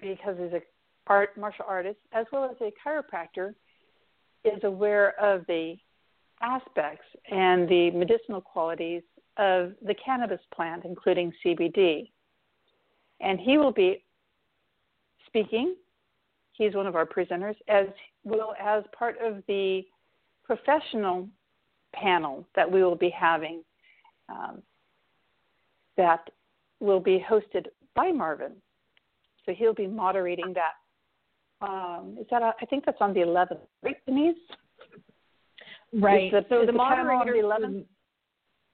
[0.00, 0.62] because he's a
[1.06, 3.54] art martial artist as well as a chiropractor,
[4.44, 5.76] is aware of the
[6.40, 9.02] aspects and the medicinal qualities
[9.36, 12.10] of the cannabis plant, including CBD
[13.20, 14.04] and he will be
[15.26, 15.74] speaking.
[16.52, 17.86] He's one of our presenters, as
[18.22, 19.82] well as part of the
[20.44, 21.28] professional
[21.92, 23.62] panel that we will be having
[24.28, 24.62] um,
[25.96, 26.28] that
[26.80, 28.52] will be hosted by Marvin.
[29.46, 31.66] So he'll be moderating that.
[31.66, 34.36] Um, is that a, I think that's on the 11th, right, Denise?
[35.92, 36.30] Right.
[36.32, 37.84] The, so the, the moderator the 11th?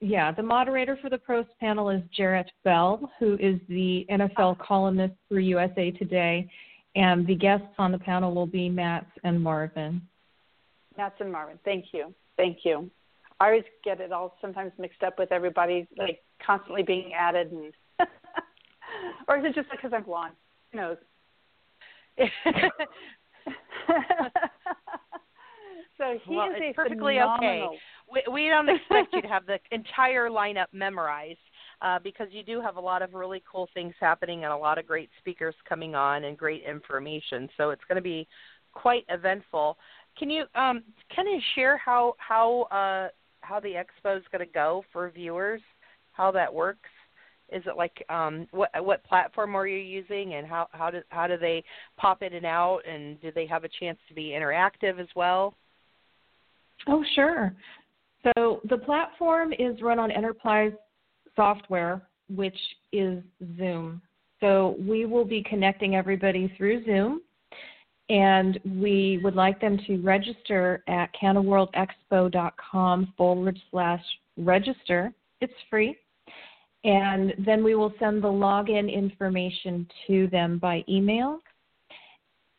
[0.01, 5.13] Yeah, the moderator for the pros panel is Jarrett Bell, who is the NFL columnist
[5.29, 6.49] for USA Today,
[6.97, 10.01] and the guests on the panel will be Matt and Marvin.
[10.97, 12.91] Matt and Marvin, thank you, thank you.
[13.41, 17.73] I always get it all sometimes mixed up with everybody like constantly being added, and
[19.29, 20.33] or is it just because I'm blonde?
[20.73, 20.97] Who knows.
[25.99, 27.69] so he well, is it's a perfectly phenomenal...
[27.69, 27.79] okay.
[28.13, 31.39] We, we don't expect you to have the entire lineup memorized
[31.83, 34.79] uh, because you do have a lot of really cool things happening and a lot
[34.79, 37.49] of great speakers coming on and great information.
[37.57, 38.27] So it's going to be
[38.73, 39.77] quite eventful.
[40.19, 40.83] Can you um,
[41.15, 43.09] kind of share how how uh,
[43.41, 45.63] how the expo is going to go for viewers?
[46.13, 46.89] How that works?
[47.53, 51.27] Is it like um, what what platform are you using, and how how do how
[51.27, 51.65] do they
[51.97, 55.55] pop in and out, and do they have a chance to be interactive as well?
[56.87, 57.55] Oh, sure.
[58.23, 60.73] So the platform is run on enterprise
[61.37, 62.59] software, which
[62.93, 63.23] is
[63.57, 64.03] Zoom.
[64.41, 67.21] So we will be connecting everybody through Zoom,
[68.09, 74.03] and we would like them to register at cannaworldexpo.com forward slash
[74.37, 75.13] register.
[75.41, 75.97] It's free.
[76.85, 81.41] And then we will send the login information to them by email.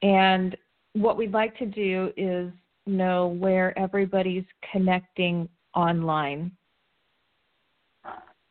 [0.04, 0.56] And
[0.94, 2.52] what we'd like to do is
[2.86, 6.52] know where everybody's connecting online.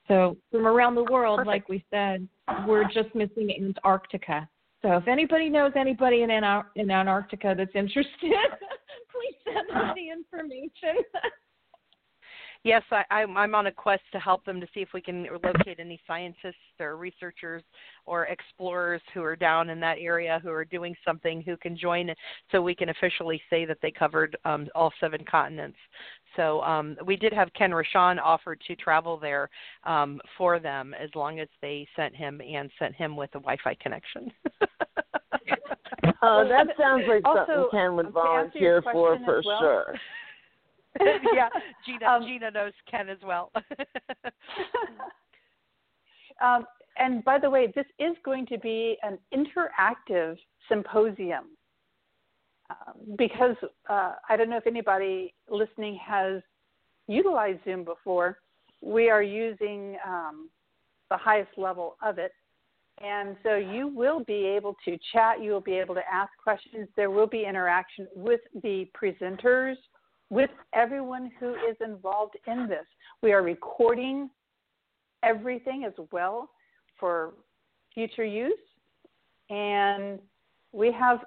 [0.08, 1.46] So from around the world, Perfect.
[1.46, 2.26] like we said,
[2.66, 4.48] we're just missing Antarctica.
[4.82, 10.10] So if anybody knows anybody in, Anar- in Antarctica that's interested, please send them the
[10.10, 11.04] information.
[12.62, 15.26] Yes, I, I'm, I'm on a quest to help them to see if we can
[15.42, 17.62] locate any scientists or researchers
[18.04, 22.10] or explorers who are down in that area who are doing something who can join,
[22.52, 25.78] so we can officially say that they covered um, all seven continents.
[26.36, 29.48] So um, we did have Ken Rochon offered to travel there
[29.84, 33.74] um, for them as long as they sent him and sent him with a Wi-Fi
[33.80, 34.30] connection.
[36.22, 39.58] Oh, that sounds like Also, something Ken would to answer your volunteer for for well-
[39.58, 39.94] sure.
[41.34, 41.48] yeah,
[41.86, 43.52] Gina, Um, Gina knows Ken as well.
[46.42, 46.66] um,
[46.98, 50.36] and by the way, this is going to be an interactive
[50.68, 51.44] symposium
[52.70, 53.56] um, because
[53.88, 56.42] uh, I don't know if anybody listening has
[57.08, 58.38] utilized Zoom before.
[58.82, 60.50] We are using um,
[61.10, 62.32] the highest level of it.
[63.02, 66.86] And so you will be able to chat, you will be able to ask questions,
[66.96, 69.76] there will be interaction with the presenters,
[70.30, 72.86] with everyone who is involved in this.
[73.22, 74.30] We are recording
[75.22, 76.50] everything as well
[76.98, 77.34] for
[77.92, 78.52] future use.
[79.50, 80.20] And
[80.72, 81.18] we have,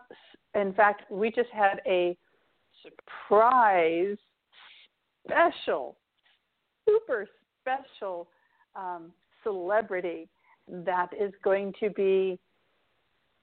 [0.55, 2.17] in fact, we just had a
[2.81, 4.17] surprise
[5.25, 5.97] special,
[6.87, 7.27] super
[7.61, 8.29] special
[8.75, 9.11] um,
[9.43, 10.29] celebrity
[10.67, 12.39] that is going to be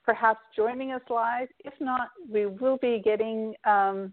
[0.05, 1.49] perhaps joining us live.
[1.65, 4.13] If not, we will be getting um,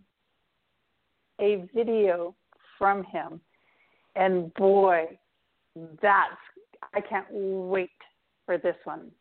[1.39, 2.35] a video
[2.77, 3.41] from him.
[4.15, 5.17] And boy,
[6.01, 6.31] that's,
[6.93, 7.89] I can't wait
[8.45, 9.11] for this one.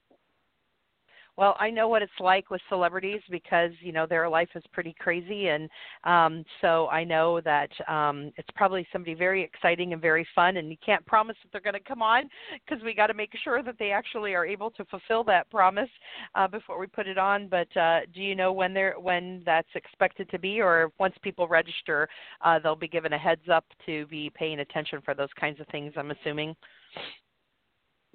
[1.37, 4.95] Well, I know what it's like with celebrities because you know their life is pretty
[4.99, 5.69] crazy, and
[6.05, 10.57] um, so I know that um, it's probably somebody very exciting and very fun.
[10.57, 12.31] And you can't promise that they're going to come on
[12.65, 15.91] because we got to make sure that they actually are able to fulfill that promise
[16.35, 17.49] uh, before we put it on.
[17.49, 21.49] But uh, do you know when they're when that's expected to be, or once people
[21.49, 22.09] register,
[22.43, 25.67] uh, they'll be given a heads up to be paying attention for those kinds of
[25.69, 25.93] things?
[25.97, 26.57] I'm assuming.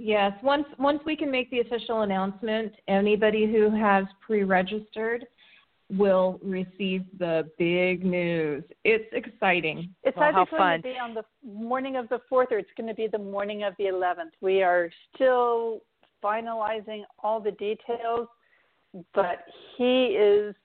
[0.04, 5.28] Yes, once once we can make the official announcement, anybody who has pre-registered
[5.96, 8.64] will receive the big news.
[8.84, 9.94] It's exciting.
[10.04, 10.78] It's Well, either going fun.
[10.78, 13.62] to be on the morning of the 4th or it's going to be the morning
[13.62, 14.32] of the 11th.
[14.42, 15.82] We are still
[16.24, 18.28] finalizing all the details,
[19.14, 19.46] but
[19.78, 20.56] he is.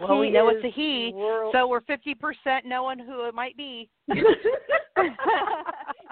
[0.00, 3.56] Well, he we know it's a he, world- so we're 50% knowing who it might
[3.56, 3.88] be.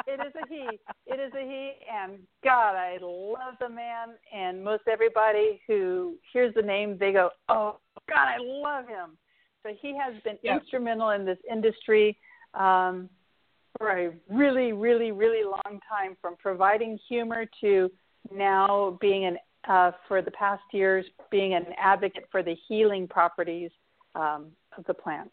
[0.06, 0.78] it is a he.
[1.06, 4.10] It is a he, and God, I love the man.
[4.34, 7.78] And most everybody who hears the name, they go, "Oh
[8.08, 9.18] God, I love him."
[9.62, 10.56] So he has been Yeah.
[10.56, 12.18] instrumental in this industry
[12.54, 13.10] um,
[13.78, 16.16] for a really, really, really long time.
[16.20, 17.90] From providing humor to
[18.30, 19.38] now being an
[19.68, 23.70] uh, for the past years being an advocate for the healing properties
[24.14, 25.32] um, of the plant.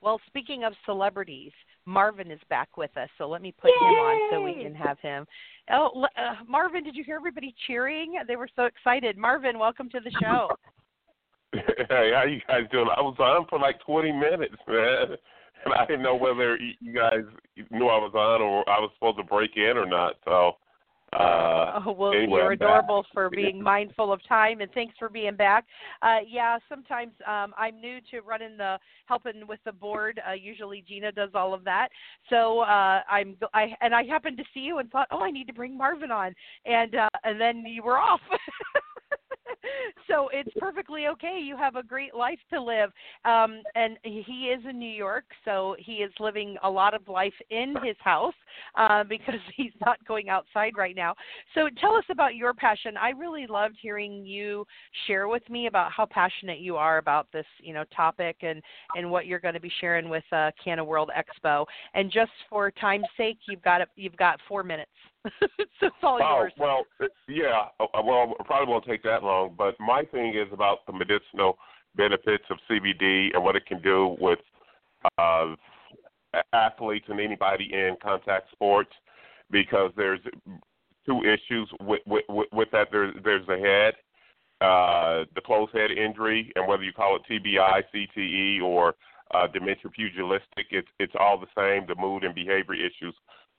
[0.00, 1.52] Well, speaking of celebrities,
[1.86, 4.98] Marvin is back with us, so let me put him on so we can have
[5.00, 5.26] him.
[5.70, 8.14] Oh, uh, Marvin, did you hear everybody cheering?
[8.26, 9.16] They were so excited.
[9.16, 10.48] Marvin, welcome to the show.
[11.52, 12.88] hey, how you guys doing?
[12.96, 15.16] I was on for like 20 minutes, man,
[15.64, 17.24] and I didn't know whether you guys
[17.70, 20.14] knew I was on or I was supposed to break in or not.
[20.24, 20.52] So
[21.14, 23.12] Uh, oh, well, anyway, you're I'm adorable back.
[23.12, 25.64] for being mindful of time, and thanks for being back.
[26.02, 30.20] Uh, yeah, sometimes um, I'm new to running the helping with the board.
[30.28, 31.88] Uh, usually Gina does all of that,
[32.30, 35.46] so uh, I'm I and I happened to see you and thought, oh, I need
[35.46, 36.34] to bring Marvin on,
[36.66, 38.20] and uh, and then you were off.
[40.08, 41.40] so it's perfectly okay.
[41.42, 42.90] You have a great life to live.
[43.24, 47.34] Um, and he is in New York, so he is living a lot of life
[47.50, 48.34] in his house
[48.76, 51.14] uh, because he's not going outside right now.
[51.54, 52.96] So tell us about your passion.
[52.96, 54.64] I really loved hearing you
[55.06, 58.62] share with me about how passionate you are about this, you know, topic and
[58.96, 61.64] and what you're going to be sharing with uh, Canna World Expo.
[61.94, 64.90] And just for time's sake, you've got you've got four minutes.
[65.40, 66.52] So it's all oh, yours.
[66.58, 66.84] well,
[67.28, 67.66] yeah.
[67.80, 69.54] uh, Well, it probably won't take that long.
[69.56, 71.58] But my thing is about the medicinal
[71.96, 74.38] benefits of CBD and what it can do with
[75.18, 75.54] uh,
[76.52, 78.90] athletes and anybody in contact sports,
[79.50, 80.20] because there's
[81.06, 82.88] two issues with with, with that.
[82.90, 83.94] There's there's the head,
[84.60, 88.94] uh, the closed head injury, and whether you call it TBI, CTE, or
[89.32, 91.86] uh, dementia pugilistic, it's it's all the same.
[91.86, 93.14] The mood and behavior issues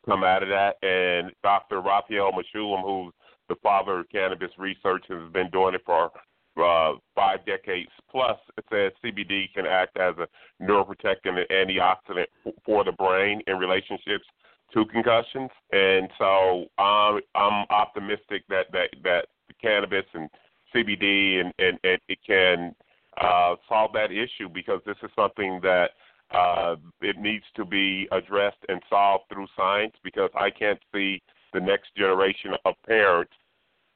[0.05, 0.75] come out of that.
[0.81, 1.81] And Dr.
[1.81, 3.13] Raphael Mechoulam, who's
[3.49, 6.11] the father of cannabis research and has been doing it for
[6.57, 8.37] uh, five decades plus,
[8.71, 10.27] says CBD can act as a
[10.63, 12.25] neuroprotectant and antioxidant
[12.65, 14.25] for the brain in relationships
[14.73, 15.49] to concussions.
[15.71, 19.25] And so um, I'm optimistic that, that, that
[19.61, 20.29] cannabis and
[20.73, 22.75] CBD and, and, and it can
[23.21, 25.91] uh, solve that issue because this is something that–
[26.31, 31.21] uh, it needs to be addressed and solved through science because I can't see
[31.53, 33.31] the next generation of parents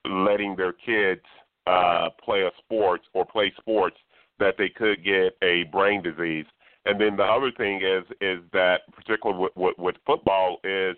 [0.05, 1.21] letting their kids
[1.67, 3.97] uh, play a sport or play sports
[4.39, 6.45] that they could get a brain disease.
[6.85, 10.95] And then the other thing is is that particularly with, with, with football is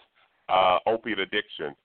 [0.48, 1.76] uh, opiate addiction.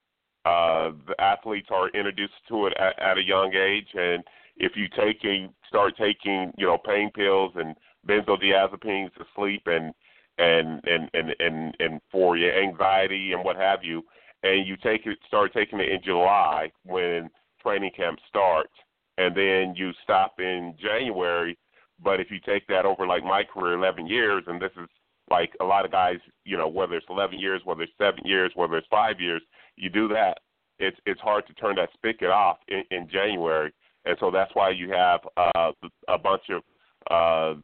[0.45, 4.23] Uh, the athletes are introduced to it at, at a young age, and
[4.59, 7.75] if you take a start taking you know pain pills and
[8.07, 9.93] benzodiazepines to sleep and
[10.39, 14.03] and and and and, and for your anxiety and what have you,
[14.43, 17.31] and you take it start taking it in July when
[17.63, 18.73] training camp starts,
[19.19, 21.59] and then you stop in January.
[22.03, 24.89] But if you take that over like my career, 11 years, and this is
[25.31, 28.53] like a lot of guys, you know, whether it's 11 years, whether it's seven years,
[28.55, 29.43] whether it's five years,
[29.77, 30.39] you do that.
[30.79, 33.73] It's it's hard to turn that spigot off in, in January,
[34.05, 35.73] and so that's why you have uh,
[36.09, 36.63] a bunch of
[37.11, 37.55] uh,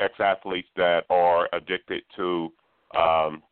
[0.00, 2.52] ex athletes that are addicted to
[2.96, 3.42] um,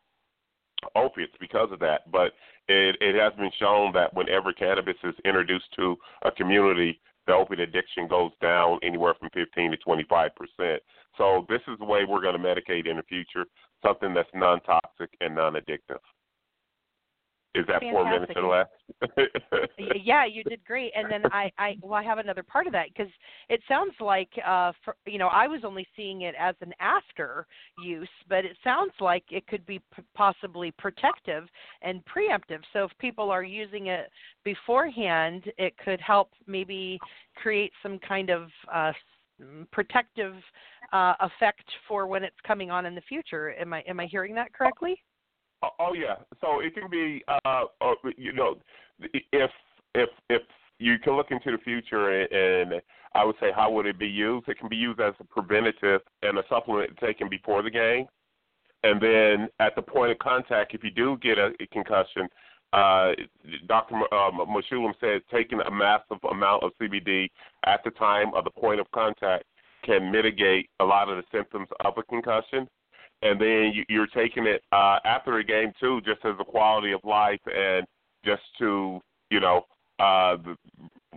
[0.97, 2.11] opiates because of that.
[2.11, 2.33] But
[2.69, 7.61] it, it has been shown that whenever cannabis is introduced to a community, the opiate
[7.61, 10.83] addiction goes down anywhere from 15 to 25 percent.
[11.19, 13.45] So this is the way we're going to medicate in the future,
[13.85, 16.01] something that's non-toxic and non-addictive.
[17.55, 17.93] Is that Fantastic.
[17.93, 19.69] four minutes or less?
[20.05, 20.93] yeah, you did great.
[20.97, 23.13] And then I, I, well, I have another part of that because
[23.49, 27.47] it sounds like, uh, for, you know, I was only seeing it as an after
[27.83, 31.45] use, but it sounds like it could be p- possibly protective
[31.83, 32.61] and preemptive.
[32.73, 34.11] So if people are using it
[34.45, 36.99] beforehand, it could help maybe
[37.37, 38.93] create some kind of uh,
[39.73, 40.35] protective
[40.93, 43.55] uh, effect for when it's coming on in the future.
[43.59, 45.03] Am I, am I hearing that correctly?
[45.63, 46.17] Oh, oh yeah.
[46.41, 48.57] So it can be, uh, uh, you know,
[49.01, 49.51] if
[49.95, 50.43] if if
[50.79, 52.83] you can look into the future and, and
[53.15, 54.49] I would say how would it be used?
[54.49, 58.07] It can be used as a preventative and a supplement taken before the game,
[58.83, 62.29] and then at the point of contact, if you do get a, concussion,
[62.73, 63.13] uh,
[63.69, 63.95] Dr.
[64.15, 67.29] Um, Mechoulam said taking a massive amount of CBD
[67.65, 69.45] at the time of the point of contact
[69.85, 72.67] can mitigate a lot of the symptoms of a concussion
[73.23, 76.93] and then you, you're taking it uh, after the game too, just as a quality
[76.93, 77.87] of life and
[78.25, 79.01] just to
[79.31, 79.63] you know
[79.99, 80.37] uh,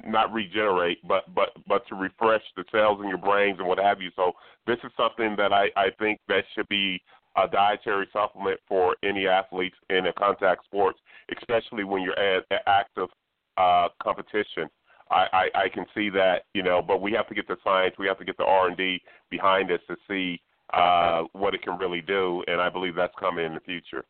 [0.06, 4.01] not regenerate, but but but to refresh the cells in your brains and what have
[4.01, 4.12] you.
[4.16, 4.34] So
[4.68, 7.01] this is something that I I think that should be
[7.38, 10.99] a dietary supplement for any athletes in a contact sports,
[11.38, 13.10] especially when you're at, at active
[13.58, 14.70] uh, competition.
[15.12, 17.95] I, I, I can see that, you know, but we have to get the science,
[17.99, 20.41] we have to get the R and D behind us to see
[20.74, 24.03] uh, what it can really do, and I believe that's coming in the future.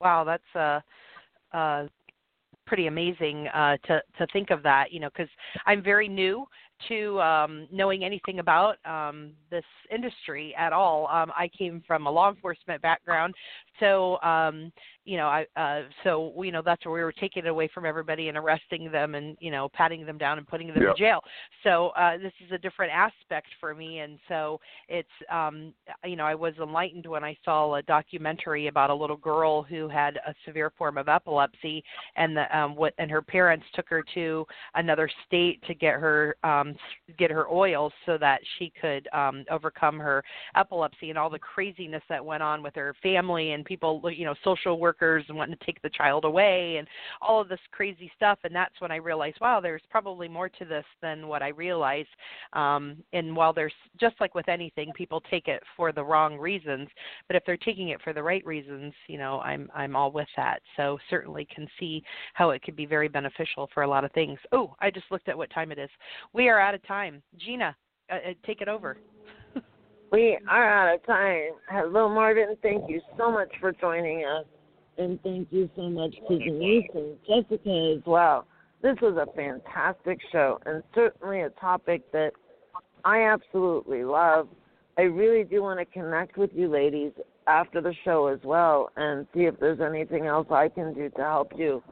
[0.00, 0.80] Wow, that's uh,
[1.56, 1.86] uh,
[2.66, 4.92] pretty amazing uh, to to think of that.
[4.92, 5.30] You know, because
[5.64, 6.46] I'm very new
[6.88, 11.08] to um, knowing anything about um, this industry at all.
[11.08, 13.34] Um, I came from a law enforcement background,
[13.80, 14.72] so um,
[15.06, 17.86] you know, I uh, so you know that's where we were taking it away from
[17.86, 20.90] everybody and arresting them and you know patting them down and putting them yep.
[20.90, 21.20] in jail.
[21.62, 25.72] So uh, this is a different aspect for me, and so it's um,
[26.04, 29.88] you know I was enlightened when I saw a documentary about a little girl who
[29.88, 31.84] had a severe form of epilepsy,
[32.16, 36.34] and the um, what and her parents took her to another state to get her
[36.42, 36.74] um,
[37.16, 40.24] get her oils so that she could um, overcome her
[40.56, 44.34] epilepsy and all the craziness that went on with her family and people you know
[44.42, 46.88] social workers and wanting to take the child away and
[47.20, 48.38] all of this crazy stuff.
[48.44, 52.08] And that's when i realized wow there's probably more to this than what i realized
[52.52, 56.88] um and while there's just like with anything people take it for the wrong reasons.
[57.26, 60.28] But if they're taking it for the right reasons you know i'm i'm all with
[60.36, 60.60] that.
[60.76, 62.02] So certainly can see
[62.34, 64.38] how it could be very beneficial for a lot of things.
[64.52, 65.90] Oh i just looked at what time it is.
[66.32, 67.22] We are out of time.
[67.36, 67.76] Gina
[68.10, 68.96] uh, uh take it over
[70.12, 71.50] we are out of time.
[71.70, 72.56] Hello, Marvin.
[72.62, 74.44] Thank you so much for joining us
[74.98, 78.46] and thank you so much to Denise and Jessica as well.
[78.82, 82.32] This was a fantastic show and certainly a topic that
[83.04, 84.48] I absolutely love.
[84.98, 87.12] I really do want to connect with you ladies
[87.46, 91.22] after the show as well and see if there's anything else I can do to
[91.22, 91.82] help you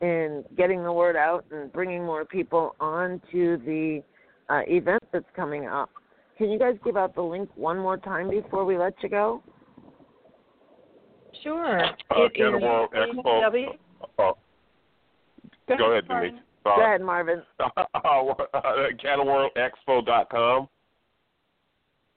[0.00, 4.02] in getting the word out and bringing more people on to the
[4.48, 5.90] uh, event that's coming up.
[6.38, 9.40] Can you guys give out the link one more time before we let you go?
[11.42, 11.82] Sure.
[12.10, 13.40] Uh, Canna World Expo.
[13.42, 13.70] W-
[14.18, 14.32] uh,
[15.68, 16.34] go, go ahead, Denise.
[16.64, 17.42] Uh, go ahead, Marvin.
[17.96, 18.34] Uh,
[19.02, 20.68] CannaWorldExpo.com.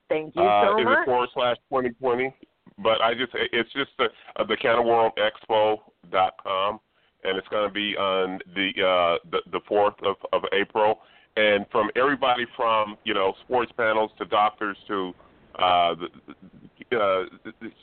[0.07, 0.93] Thank you uh, so is much.
[0.93, 2.33] Is it forward slash 2020?
[2.81, 4.05] But I just, it's just the,
[4.35, 6.79] uh, the CannaWorldExpo.com,
[7.23, 11.01] and it's going to be on the, uh, the, the 4th of, of April.
[11.39, 15.13] And from everybody from, you know, sports panels to doctors to
[15.55, 15.95] uh,
[16.91, 17.23] the, uh,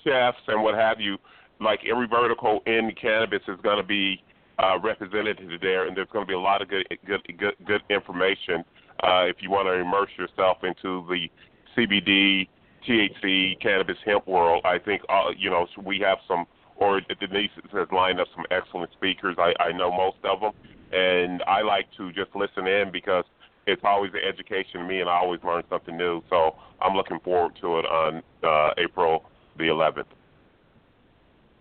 [0.04, 1.16] chefs and what have you,
[1.58, 4.22] like every vertical in cannabis is going to be
[4.58, 7.82] uh, represented there, and there's going to be a lot of good, good, good, good
[7.88, 8.62] information
[9.02, 11.28] uh, if you want to immerse yourself into the
[11.76, 12.48] CBD,
[12.86, 14.64] THC, cannabis, hemp world.
[14.66, 16.44] I think uh, you know we have some,
[16.76, 19.36] or Denise has lined up some excellent speakers.
[19.38, 20.52] I, I know most of them,
[20.92, 23.24] and I like to just listen in because
[23.66, 26.22] it's always an education to me, and I always learn something new.
[26.30, 29.24] So I'm looking forward to it on uh, April
[29.58, 30.04] the 11th.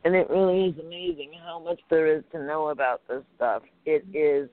[0.04, 3.64] And it really is amazing how much there is to know about this stuff.
[3.86, 4.50] It is,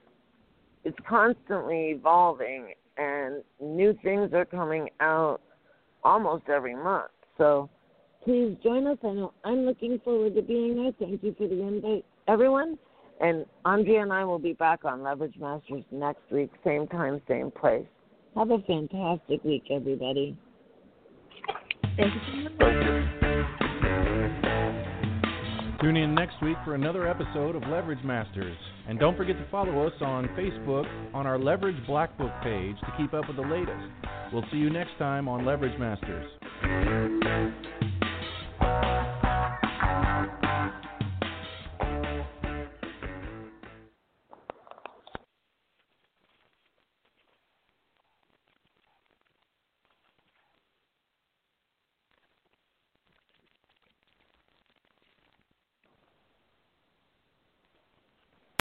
[0.85, 5.41] it's constantly evolving, and new things are coming out
[6.05, 7.11] almost every month.
[7.37, 7.69] So
[8.25, 8.97] please join us.
[9.05, 10.93] I know I'm looking forward to being there.
[10.99, 12.79] Thank you for the invite, everyone.
[13.23, 17.53] And Andrea and I will be back on Leverage Masters next week, same time, same
[17.53, 17.87] place.
[18.37, 20.37] Have a fantastic week, everybody.
[21.97, 22.83] Thank you so much.
[25.81, 28.57] Tune in next week for another episode of Leverage Masters.
[28.89, 32.93] And don't forget to follow us on Facebook on our Leverage Black Book page to
[32.97, 33.85] keep up with the latest.
[34.33, 36.27] We'll see you next time on Leverage Masters.